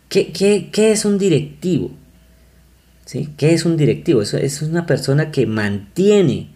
¿Qué, 0.08 0.70
es 0.72 1.04
un 1.04 1.18
directivo? 1.18 1.90
¿Qué 3.36 3.52
es 3.52 3.64
un 3.64 3.76
directivo? 3.76 4.22
Eso 4.22 4.36
es 4.36 4.62
una 4.62 4.86
persona 4.86 5.30
que 5.30 5.46
mantiene 5.46 6.48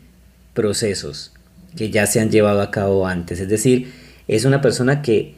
procesos 0.55 1.33
que 1.77 1.91
ya 1.91 2.07
se 2.07 2.21
han 2.21 2.31
llevado 2.31 2.63
a 2.63 2.71
cabo 2.71 3.07
antes. 3.07 3.41
Es 3.41 3.49
decir, 3.49 3.93
es 4.29 4.45
una 4.45 4.61
persona 4.61 5.03
que 5.03 5.35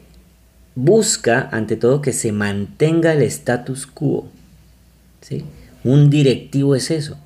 busca 0.75 1.49
ante 1.51 1.75
todo 1.75 2.01
que 2.01 2.13
se 2.13 2.31
mantenga 2.31 3.13
el 3.13 3.23
status 3.23 3.87
quo. 3.87 4.29
Un 5.83 6.09
directivo 6.09 6.75
es 6.75 6.91
eso. 6.91 7.17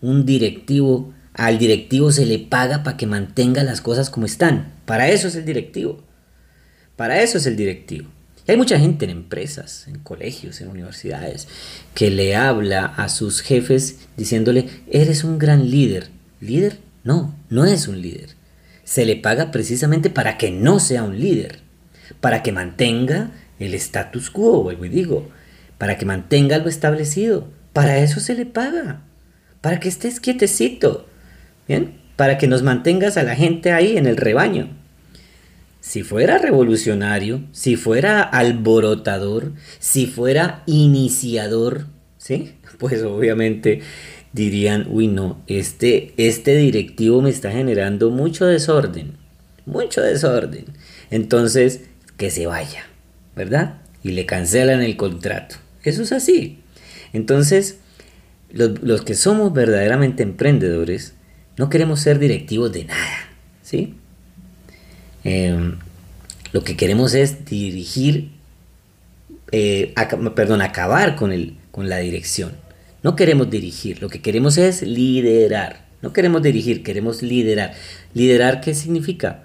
Un 0.00 0.26
directivo, 0.26 1.12
al 1.34 1.58
directivo 1.58 2.12
se 2.12 2.26
le 2.26 2.38
paga 2.38 2.82
para 2.82 2.96
que 2.96 3.06
mantenga 3.06 3.62
las 3.64 3.80
cosas 3.80 4.10
como 4.10 4.26
están. 4.26 4.72
Para 4.84 5.08
eso 5.08 5.28
es 5.28 5.36
el 5.36 5.44
directivo. 5.44 6.02
Para 6.96 7.22
eso 7.22 7.38
es 7.38 7.46
el 7.46 7.56
directivo. 7.56 8.08
Y 8.46 8.50
hay 8.50 8.56
mucha 8.56 8.78
gente 8.78 9.04
en 9.04 9.10
empresas, 9.10 9.86
en 9.86 9.98
colegios, 10.00 10.60
en 10.60 10.68
universidades, 10.68 11.48
que 11.94 12.10
le 12.10 12.34
habla 12.34 12.86
a 12.86 13.08
sus 13.08 13.40
jefes 13.40 14.00
diciéndole, 14.16 14.66
eres 14.90 15.24
un 15.24 15.38
gran 15.38 15.70
líder. 15.70 16.08
¿Líder? 16.40 16.78
No, 17.04 17.36
no 17.50 17.64
es 17.64 17.86
un 17.88 18.02
líder. 18.02 18.30
Se 18.84 19.06
le 19.06 19.16
paga 19.16 19.52
precisamente 19.52 20.10
para 20.10 20.38
que 20.38 20.50
no 20.50 20.80
sea 20.80 21.04
un 21.04 21.20
líder 21.20 21.62
para 22.20 22.42
que 22.42 22.52
mantenga 22.52 23.30
el 23.58 23.74
status 23.74 24.30
quo, 24.30 24.62
vuelvo 24.62 24.84
y 24.84 24.88
digo, 24.88 25.28
para 25.78 25.98
que 25.98 26.06
mantenga 26.06 26.58
lo 26.58 26.68
establecido. 26.68 27.48
Para 27.72 27.98
eso 27.98 28.20
se 28.20 28.34
le 28.34 28.46
paga, 28.46 29.00
para 29.60 29.80
que 29.80 29.88
estés 29.88 30.20
quietecito, 30.20 31.06
¿bien? 31.66 32.00
Para 32.16 32.38
que 32.38 32.46
nos 32.46 32.62
mantengas 32.62 33.16
a 33.16 33.22
la 33.22 33.34
gente 33.34 33.72
ahí 33.72 33.96
en 33.96 34.06
el 34.06 34.16
rebaño. 34.16 34.68
Si 35.82 36.04
fuera 36.04 36.38
revolucionario, 36.38 37.42
si 37.50 37.74
fuera 37.74 38.22
alborotador, 38.22 39.50
si 39.80 40.06
fuera 40.06 40.62
iniciador, 40.66 41.86
¿sí? 42.18 42.54
Pues 42.78 43.02
obviamente 43.02 43.80
dirían, 44.32 44.86
uy 44.88 45.08
no, 45.08 45.42
este, 45.48 46.14
este 46.16 46.56
directivo 46.56 47.20
me 47.20 47.30
está 47.30 47.50
generando 47.50 48.10
mucho 48.10 48.46
desorden, 48.46 49.14
mucho 49.66 50.02
desorden. 50.02 50.66
Entonces, 51.10 51.82
que 52.16 52.30
se 52.30 52.46
vaya, 52.46 52.84
¿verdad? 53.34 53.78
Y 54.04 54.12
le 54.12 54.24
cancelan 54.24 54.82
el 54.82 54.96
contrato. 54.96 55.56
Eso 55.82 56.02
es 56.02 56.12
así. 56.12 56.60
Entonces, 57.12 57.78
los, 58.50 59.02
que 59.02 59.14
somos 59.14 59.52
verdaderamente 59.52 60.22
emprendedores, 60.22 61.14
no 61.56 61.68
queremos 61.68 61.98
ser 62.00 62.20
directivos 62.20 62.72
de 62.72 62.84
nada, 62.84 63.30
¿sí? 63.62 63.96
Em, 65.24 65.78
lo 66.52 66.64
que 66.64 66.76
queremos 66.76 67.14
es 67.14 67.44
dirigir, 67.44 68.30
eh, 69.50 69.94
perdón, 70.34 70.62
acabar 70.62 71.16
con, 71.16 71.32
el, 71.32 71.56
con 71.70 71.88
la 71.88 71.98
dirección. 71.98 72.52
No 73.02 73.16
queremos 73.16 73.50
dirigir, 73.50 74.00
lo 74.00 74.08
que 74.08 74.20
queremos 74.20 74.58
es 74.58 74.82
liderar. 74.82 75.86
No 76.02 76.12
queremos 76.12 76.42
dirigir, 76.42 76.82
queremos 76.82 77.22
liderar. 77.22 77.74
¿Liderar 78.14 78.60
qué 78.60 78.74
significa? 78.74 79.44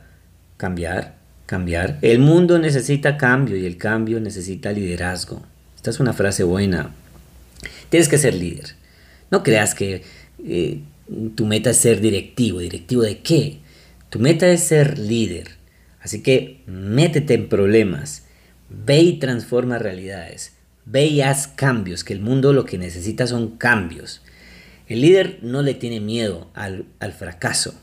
Cambiar, 0.58 1.16
cambiar. 1.46 1.98
El 2.02 2.20
mundo 2.20 2.60
necesita 2.60 3.18
cambio 3.18 3.56
y 3.56 3.66
el 3.66 3.78
cambio 3.78 4.20
necesita 4.20 4.72
liderazgo. 4.72 5.44
Esta 5.76 5.92
es 5.92 6.00
una 6.00 6.14
frase 6.14 6.44
buena. 6.44 6.92
Tienes 7.90 8.10
que 8.10 8.18
ser 8.18 8.34
líder. 8.34 8.76
No 9.32 9.44
creas 9.44 9.76
que 9.76 10.04
eh, 10.44 10.82
tu 11.36 11.46
meta 11.46 11.70
es 11.70 11.78
ser 11.78 12.02
directivo. 12.02 12.60
¿Directivo 12.60 13.04
de 13.04 13.20
qué? 13.20 13.60
Tu 14.10 14.20
meta 14.20 14.48
es 14.48 14.64
ser 14.64 14.98
líder. 14.98 15.57
Así 16.08 16.22
que 16.22 16.62
métete 16.68 17.34
en 17.34 17.50
problemas. 17.50 18.24
Ve 18.70 19.00
y 19.00 19.20
transforma 19.20 19.78
realidades. 19.78 20.54
Ve 20.86 21.06
y 21.06 21.20
haz 21.20 21.50
cambios, 21.50 22.06
que 22.06 22.14
el 22.14 22.22
mundo 22.22 22.54
lo 22.54 22.64
que 22.64 22.78
necesita 22.78 23.28
son 23.28 23.58
cambios. 23.58 24.22
El 24.88 25.02
líder 25.02 25.40
no 25.42 25.64
le 25.64 25.74
tiene 25.74 26.00
miedo 26.00 26.50
al, 26.54 26.86
al 27.02 27.12
fracaso. 27.12 27.74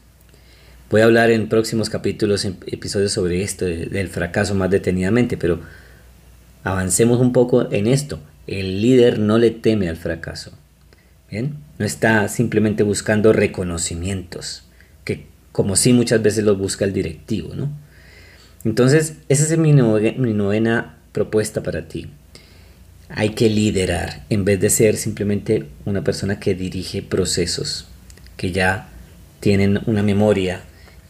Voy 0.89 1.03
a 1.03 1.05
hablar 1.05 1.31
en 1.31 1.51
próximos 1.51 1.91
capítulos, 1.91 2.47
en 2.47 2.57
episodios 2.67 3.13
sobre 3.13 3.43
esto, 3.43 3.67
del 3.67 4.09
fracaso 4.09 4.55
más 4.55 4.71
detenidamente, 4.71 5.37
pero 5.37 5.61
avancemos 6.63 7.21
un 7.21 7.35
poco 7.35 7.71
en 7.71 7.87
esto. 7.87 8.21
El 8.47 8.81
líder 8.81 9.19
no 9.19 9.37
le 9.37 9.51
teme 9.51 9.91
al 9.91 9.99
fracaso. 9.99 10.57
¿Bien? 11.31 11.59
No 11.79 11.85
está 11.85 12.27
simplemente 12.29 12.85
buscando 12.85 13.35
reconocimientos, 13.35 14.65
que 15.05 15.27
como 15.53 15.77
sí 15.77 15.93
muchas 15.93 16.23
veces 16.23 16.43
los 16.45 16.57
busca 16.57 16.87
el 16.87 16.95
directivo, 16.95 17.55
¿no? 17.55 17.84
Entonces, 18.65 19.15
esa 19.29 19.45
es 19.45 19.59
mi 19.59 19.73
novena 19.73 20.97
propuesta 21.13 21.63
para 21.63 21.87
ti. 21.87 22.09
Hay 23.09 23.31
que 23.31 23.49
liderar 23.49 24.25
en 24.31 24.45
vez 24.45 24.61
de 24.61 24.71
ser 24.71 24.97
simplemente 24.97 25.67
una 25.85 26.03
persona 26.03 26.41
que 26.41 26.55
dirige 26.55 27.03
procesos 27.03 27.87
que 28.37 28.51
ya 28.51 28.89
tienen 29.41 29.81
una 29.87 30.03
memoria 30.03 30.63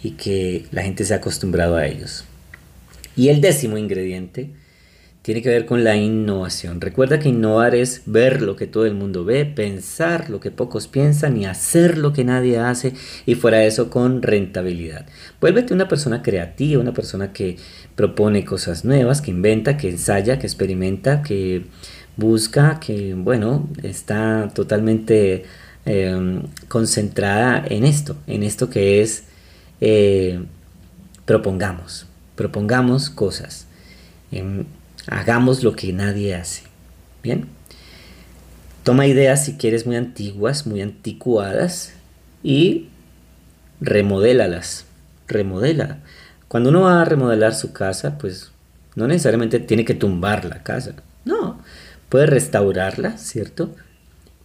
y 0.03 0.13
que 0.13 0.67
la 0.73 0.83
gente 0.83 1.05
se 1.05 1.15
ha 1.15 1.19
acostumbrado 1.19 1.77
a 1.77 1.87
ellos. 1.87 2.25
Y 3.17 3.29
el 3.29 3.41
décimo 3.41 3.79
ingrediente 3.79 4.51
tiene 5.25 5.41
que 5.41 5.49
ver 5.49 5.65
con 5.65 5.85
la 5.85 5.97
innovación. 5.97 6.83
Recuerda 6.83 7.19
que 7.19 7.31
innovar 7.31 7.75
es 7.75 8.03
ver 8.05 8.43
lo 8.43 8.57
que 8.57 8.67
todo 8.67 8.85
el 8.85 8.93
mundo 8.93 9.25
ve, 9.25 9.47
pensar 9.47 10.29
lo 10.29 10.39
que 10.39 10.51
pocos 10.51 10.87
piensan 10.87 11.39
y 11.39 11.47
hacer 11.47 11.97
lo 11.97 12.13
que 12.13 12.25
nadie 12.25 12.59
hace 12.59 12.93
y 13.25 13.35
fuera 13.35 13.57
de 13.57 13.69
eso 13.69 13.89
con 13.89 14.21
rentabilidad. 14.21 15.07
Vuélvete 15.41 15.73
una 15.73 15.89
persona 15.89 16.21
creativa, 16.21 16.79
una 16.79 16.93
persona 16.93 17.33
que 17.33 17.57
propone 17.97 18.45
cosas 18.45 18.85
nuevas, 18.85 19.23
que 19.23 19.31
inventa, 19.31 19.79
que 19.79 19.89
ensaya, 19.89 20.39
que 20.39 20.47
experimenta, 20.47 21.23
que 21.23 21.65
busca, 22.19 22.79
que 22.79 23.15
bueno, 23.15 23.67
está 23.83 24.51
totalmente 24.55 25.45
eh, 25.87 26.43
concentrada 26.69 27.65
en 27.67 27.85
esto, 27.85 28.15
en 28.27 28.43
esto 28.43 28.69
que 28.69 29.01
es 29.01 29.25
eh, 29.81 30.39
propongamos, 31.25 32.07
propongamos 32.37 33.09
cosas, 33.09 33.67
em, 34.31 34.67
hagamos 35.09 35.63
lo 35.63 35.75
que 35.75 35.93
nadie 35.93 36.35
hace. 36.35 36.63
Bien, 37.23 37.47
toma 38.83 39.07
ideas 39.07 39.45
si 39.45 39.55
quieres 39.55 39.87
muy 39.87 39.97
antiguas, 39.97 40.67
muy 40.67 40.83
anticuadas 40.83 41.95
y 42.43 42.89
remodélalas, 43.81 44.87
remodela. 45.27 45.99
Cuando 46.49 46.71
uno 46.71 46.83
va 46.83 47.03
a 47.03 47.05
remodelar 47.05 47.55
su 47.55 47.73
casa, 47.73 48.19
pues 48.19 48.53
no 48.95 49.09
necesariamente 49.09 49.59
tiene 49.59 49.85
que 49.85 49.95
tumbar 49.95 50.45
la 50.45 50.63
casa, 50.63 50.95
no, 51.25 51.61
puede 52.09 52.27
restaurarla, 52.27 53.17
¿cierto? 53.19 53.75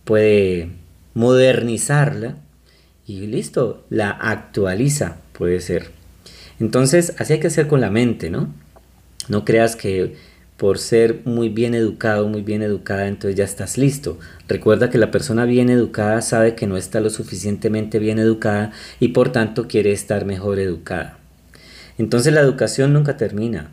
Puede 0.06 0.72
modernizarla 1.14 2.38
y 3.06 3.28
listo, 3.28 3.86
la 3.90 4.10
actualiza 4.12 5.18
puede 5.34 5.60
ser. 5.60 5.92
Entonces, 6.60 7.14
así 7.20 7.34
hay 7.34 7.40
que 7.40 7.48
hacer 7.48 7.68
con 7.68 7.82
la 7.82 7.90
mente, 7.90 8.30
¿no? 8.30 8.54
No 9.28 9.46
creas 9.46 9.76
que 9.76 10.16
por 10.60 10.78
ser 10.78 11.22
muy 11.24 11.48
bien 11.48 11.74
educado, 11.74 12.28
muy 12.28 12.42
bien 12.42 12.62
educada, 12.62 13.08
entonces 13.08 13.38
ya 13.38 13.46
estás 13.46 13.78
listo. 13.78 14.20
Recuerda 14.50 14.90
que 14.90 14.98
la 14.98 15.10
persona 15.10 15.46
bien 15.46 15.70
educada 15.70 16.22
sabe 16.22 16.54
que 16.54 16.68
no 16.68 16.76
está 16.76 17.00
lo 17.00 17.10
suficientemente 17.10 17.98
bien 17.98 18.20
educada 18.20 18.74
y 19.00 19.08
por 19.08 19.32
tanto 19.32 19.70
quiere 19.70 19.94
estar 19.94 20.26
mejor 20.26 20.60
educada. 20.60 21.18
Entonces 21.98 22.34
la 22.34 22.42
educación 22.42 22.92
nunca 22.92 23.16
termina. 23.16 23.72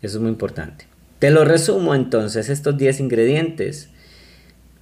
Eso 0.00 0.16
es 0.16 0.22
muy 0.22 0.30
importante. 0.30 0.86
Te 1.18 1.30
lo 1.30 1.44
resumo 1.44 1.94
entonces, 1.94 2.48
estos 2.48 2.78
10 2.78 3.00
ingredientes. 3.00 3.90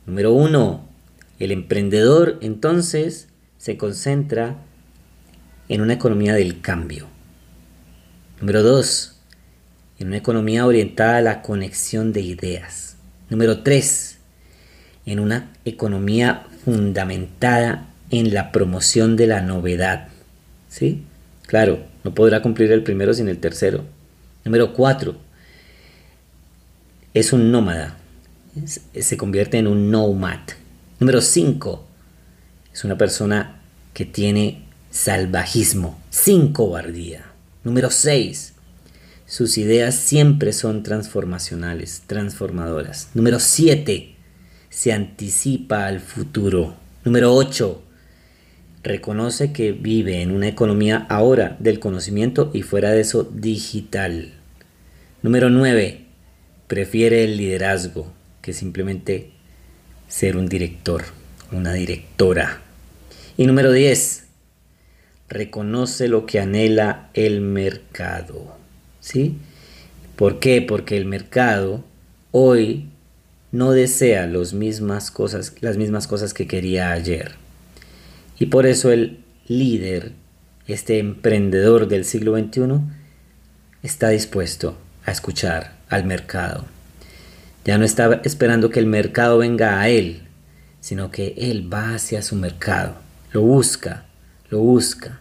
Número 0.07 0.33
1. 0.33 0.89
El 1.41 1.51
emprendedor 1.51 2.39
entonces 2.43 3.27
se 3.59 3.77
concentra 3.77 4.57
en 5.69 5.81
una 5.81 5.95
economía 5.95 6.35
del 6.35 6.61
cambio. 6.61 7.09
Número 8.41 8.63
dos, 8.63 9.20
en 10.01 10.09
una 10.09 10.17
economía 10.17 10.67
orientada 10.67 11.19
a 11.19 11.23
la 11.23 11.43
conexión 11.43 12.13
de 12.13 12.23
ideas. 12.23 12.97
Número 13.29 13.63
tres, 13.63 14.17
en 15.07 15.21
una 15.21 15.53
economía 15.65 16.47
fundamentada 16.65 17.87
en 18.11 18.35
la 18.35 18.51
promoción 18.51 19.17
de 19.17 19.29
la 19.29 19.43
novedad. 19.43 20.09
¿Sí? 20.69 21.05
Claro, 21.47 21.85
no 22.03 22.15
podrá 22.15 22.43
cumplir 22.43 22.73
el 22.73 22.83
primero 22.83 23.15
sin 23.15 23.29
el 23.29 23.39
tercero. 23.39 23.85
Número 24.45 24.73
cuatro, 24.73 25.17
es 27.15 27.33
un 27.33 27.53
nómada. 27.53 27.97
Se 28.95 29.17
convierte 29.17 29.59
en 29.59 29.67
un 29.67 29.91
nomad. 29.91 30.41
Número 30.99 31.21
cinco, 31.21 31.87
es 32.73 32.85
una 32.85 32.97
persona 32.97 33.61
que 33.93 34.07
tiene 34.07 34.63
salvajismo, 34.91 36.01
sin 36.09 36.53
cobardía. 36.53 37.27
Número 37.65 37.91
6. 37.91 38.55
Sus 39.31 39.59
ideas 39.59 39.95
siempre 39.95 40.53
son 40.53 40.83
transformacionales, 40.83 42.03
transformadoras. 42.09 43.11
Número 43.15 43.39
7. 43.39 44.17
Se 44.71 44.93
anticipa 44.93 45.87
al 45.87 46.01
futuro. 46.01 46.75
Número 47.05 47.33
8. 47.33 47.81
Reconoce 48.83 49.53
que 49.53 49.71
vive 49.71 50.23
en 50.23 50.33
una 50.33 50.49
economía 50.49 51.07
ahora 51.09 51.57
del 51.61 51.79
conocimiento 51.79 52.51
y 52.53 52.63
fuera 52.63 52.91
de 52.91 53.03
eso 53.03 53.23
digital. 53.23 54.33
Número 55.23 55.49
9. 55.49 56.07
Prefiere 56.67 57.23
el 57.23 57.37
liderazgo 57.37 58.13
que 58.43 58.53
simplemente 58.53 59.31
ser 60.09 60.37
un 60.37 60.49
director, 60.49 61.05
una 61.53 61.73
directora. 61.73 62.63
Y 63.37 63.47
número 63.47 63.71
10. 63.71 64.25
Reconoce 65.29 66.09
lo 66.09 66.27
que 66.27 66.41
anhela 66.41 67.11
el 67.15 67.41
mercado. 67.43 68.60
¿Sí? 69.01 69.37
¿Por 70.17 70.39
qué? 70.39 70.63
Porque 70.63 70.97
el 70.97 71.07
mercado 71.07 71.85
hoy 72.31 72.91
no 73.53 73.73
desea 73.73 74.27
mismas 74.55 75.11
cosas, 75.11 75.55
las 75.61 75.77
mismas 75.77 76.07
cosas 76.07 76.35
que 76.35 76.47
quería 76.47 76.93
ayer. 76.93 77.33
Y 78.39 78.47
por 78.47 78.67
eso 78.67 78.91
el 78.91 79.25
líder, 79.49 80.13
este 80.67 80.99
emprendedor 80.99 81.89
del 81.89 82.05
siglo 82.05 82.39
XXI, 82.39 82.81
está 83.83 84.11
dispuesto 84.11 84.77
a 85.05 85.11
escuchar 85.11 85.77
al 85.89 86.05
mercado. 86.05 86.67
Ya 87.65 87.77
no 87.79 87.85
está 87.85 88.21
esperando 88.25 88.71
que 88.71 88.81
el 88.81 88.87
mercado 88.87 89.39
venga 89.39 89.81
a 89.81 89.89
él, 89.89 90.23
sino 90.81 91.11
que 91.11 91.35
él 91.37 91.73
va 91.73 91.95
hacia 91.95 92.23
su 92.23 92.37
mercado, 92.37 92.97
lo 93.33 93.43
busca, 93.43 94.07
lo 94.49 94.61
busca, 94.61 95.21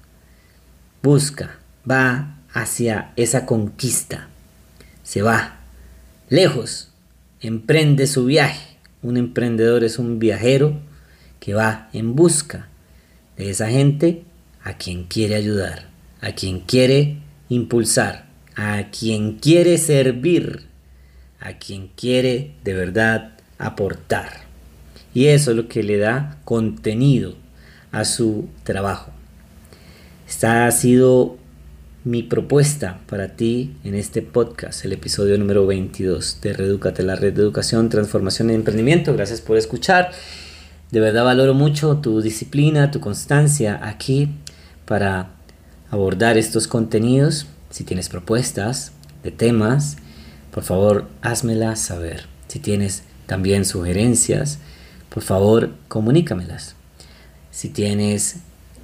busca, 1.02 1.58
va 1.89 2.38
hacia 2.62 3.12
esa 3.15 3.45
conquista, 3.45 4.28
se 5.04 5.22
va 5.22 5.60
lejos, 6.30 6.89
emprende 7.41 8.06
su 8.06 8.26
viaje. 8.26 8.76
Un 9.02 9.17
emprendedor 9.17 9.84
es 9.84 9.98
un 9.98 10.19
viajero 10.19 10.78
que 11.39 11.54
va 11.54 11.89
en 11.93 12.15
busca 12.15 12.67
de 13.38 13.50
esa 13.50 13.69
gente 13.69 14.24
a 14.63 14.74
quien 14.74 15.06
quiere 15.06 15.36
ayudar, 15.36 15.88
a 16.19 16.34
quien 16.34 16.60
quiere 16.60 17.19
impulsar, 17.48 18.26
a 18.56 18.89
quien 18.91 19.38
quiere 19.38 19.78
servir, 19.78 20.65
a 21.39 21.54
quien 21.54 21.88
quiere 21.95 22.52
de 22.65 22.74
verdad 22.74 23.38
aportar. 23.58 24.41
Y 25.13 25.28
eso 25.28 25.52
es 25.52 25.58
lo 25.58 25.69
que 25.69 25.82
le 25.82 25.98
da 25.98 26.38
contenido 26.43 27.36
a 27.91 28.04
su 28.04 28.50
trabajo. 28.63 29.12
Esta 30.28 30.67
ha 30.67 30.72
sido 30.72 31.38
mi 32.10 32.24
propuesta 32.24 33.02
para 33.08 33.36
ti 33.36 33.76
en 33.84 33.93
este 33.93 34.24
podcast, 34.24 34.84
el 34.84 34.93
episodio 34.93 35.38
número 35.38 35.67
22 35.67 36.41
de 36.41 36.54
Redúcate, 36.54 37.04
la 37.04 37.15
red 37.15 37.34
de 37.34 37.43
educación, 37.43 37.89
transformación 37.89 38.50
y 38.50 38.56
emprendimiento. 38.56 39.13
Gracias 39.13 39.41
por 39.41 39.58
escuchar. 39.58 40.10
De 40.89 41.00
verdad 41.00 41.24
valoro 41.24 41.54
mucho 41.54 41.98
tu 41.98 42.19
disciplina, 42.22 42.89
tu 42.89 43.00
constancia 43.00 43.80
aquí 43.84 44.32
para 44.86 45.30
abordar 45.91 46.36
estos 46.39 46.67
contenidos. 46.67 47.45
Si 47.69 47.84
tienes 47.84 48.10
propuestas 48.10 48.91
de 49.22 49.30
temas, 49.30 49.98
por 50.50 50.63
favor 50.63 51.08
házmelas 51.22 51.80
saber. 51.80 52.26
Si 52.48 52.58
tienes 52.58 53.04
también 53.28 53.65
sugerencias, 53.65 54.58
por 55.13 55.22
favor 55.22 55.76
comunícamelas. 55.88 56.74
Si 57.52 57.69
tienes 57.69 58.38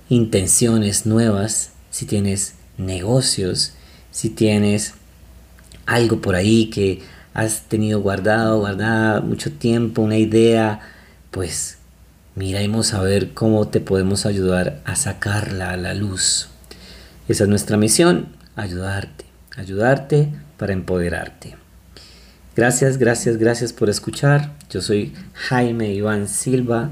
intenciones 0.09 1.07
nuevas, 1.07 1.71
si 1.89 2.05
tienes 2.05 2.53
negocios, 2.77 3.73
si 4.11 4.29
tienes 4.29 4.93
algo 5.85 6.21
por 6.21 6.35
ahí 6.35 6.69
que 6.69 7.01
has 7.33 7.63
tenido 7.63 8.01
guardado, 8.01 8.59
guardada 8.59 9.21
mucho 9.21 9.51
tiempo, 9.51 10.01
una 10.01 10.17
idea, 10.17 10.79
pues 11.31 11.77
miremos 12.35 12.93
a 12.93 13.01
ver 13.01 13.33
cómo 13.33 13.67
te 13.67 13.81
podemos 13.81 14.25
ayudar 14.25 14.81
a 14.85 14.95
sacarla 14.95 15.71
a 15.71 15.77
la 15.77 15.93
luz. 15.93 16.49
Esa 17.27 17.43
es 17.43 17.49
nuestra 17.49 17.77
misión, 17.77 18.27
ayudarte, 18.55 19.25
ayudarte 19.57 20.29
para 20.57 20.73
empoderarte. 20.73 21.55
Gracias, 22.55 22.97
gracias, 22.97 23.37
gracias 23.37 23.73
por 23.73 23.89
escuchar. 23.89 24.53
Yo 24.69 24.81
soy 24.81 25.13
Jaime 25.33 25.93
Iván 25.93 26.29
Silva. 26.29 26.89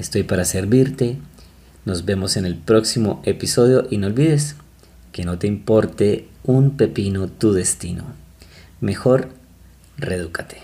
Estoy 0.00 0.24
para 0.24 0.44
servirte. 0.44 1.16
Nos 1.84 2.04
vemos 2.04 2.36
en 2.36 2.44
el 2.44 2.56
próximo 2.56 3.22
episodio 3.24 3.86
y 3.88 3.98
no 3.98 4.08
olvides 4.08 4.56
que 5.18 5.24
no 5.24 5.36
te 5.36 5.48
importe 5.48 6.28
un 6.44 6.76
pepino 6.76 7.26
tu 7.26 7.52
destino. 7.52 8.04
Mejor, 8.80 9.30
redúcate. 9.96 10.58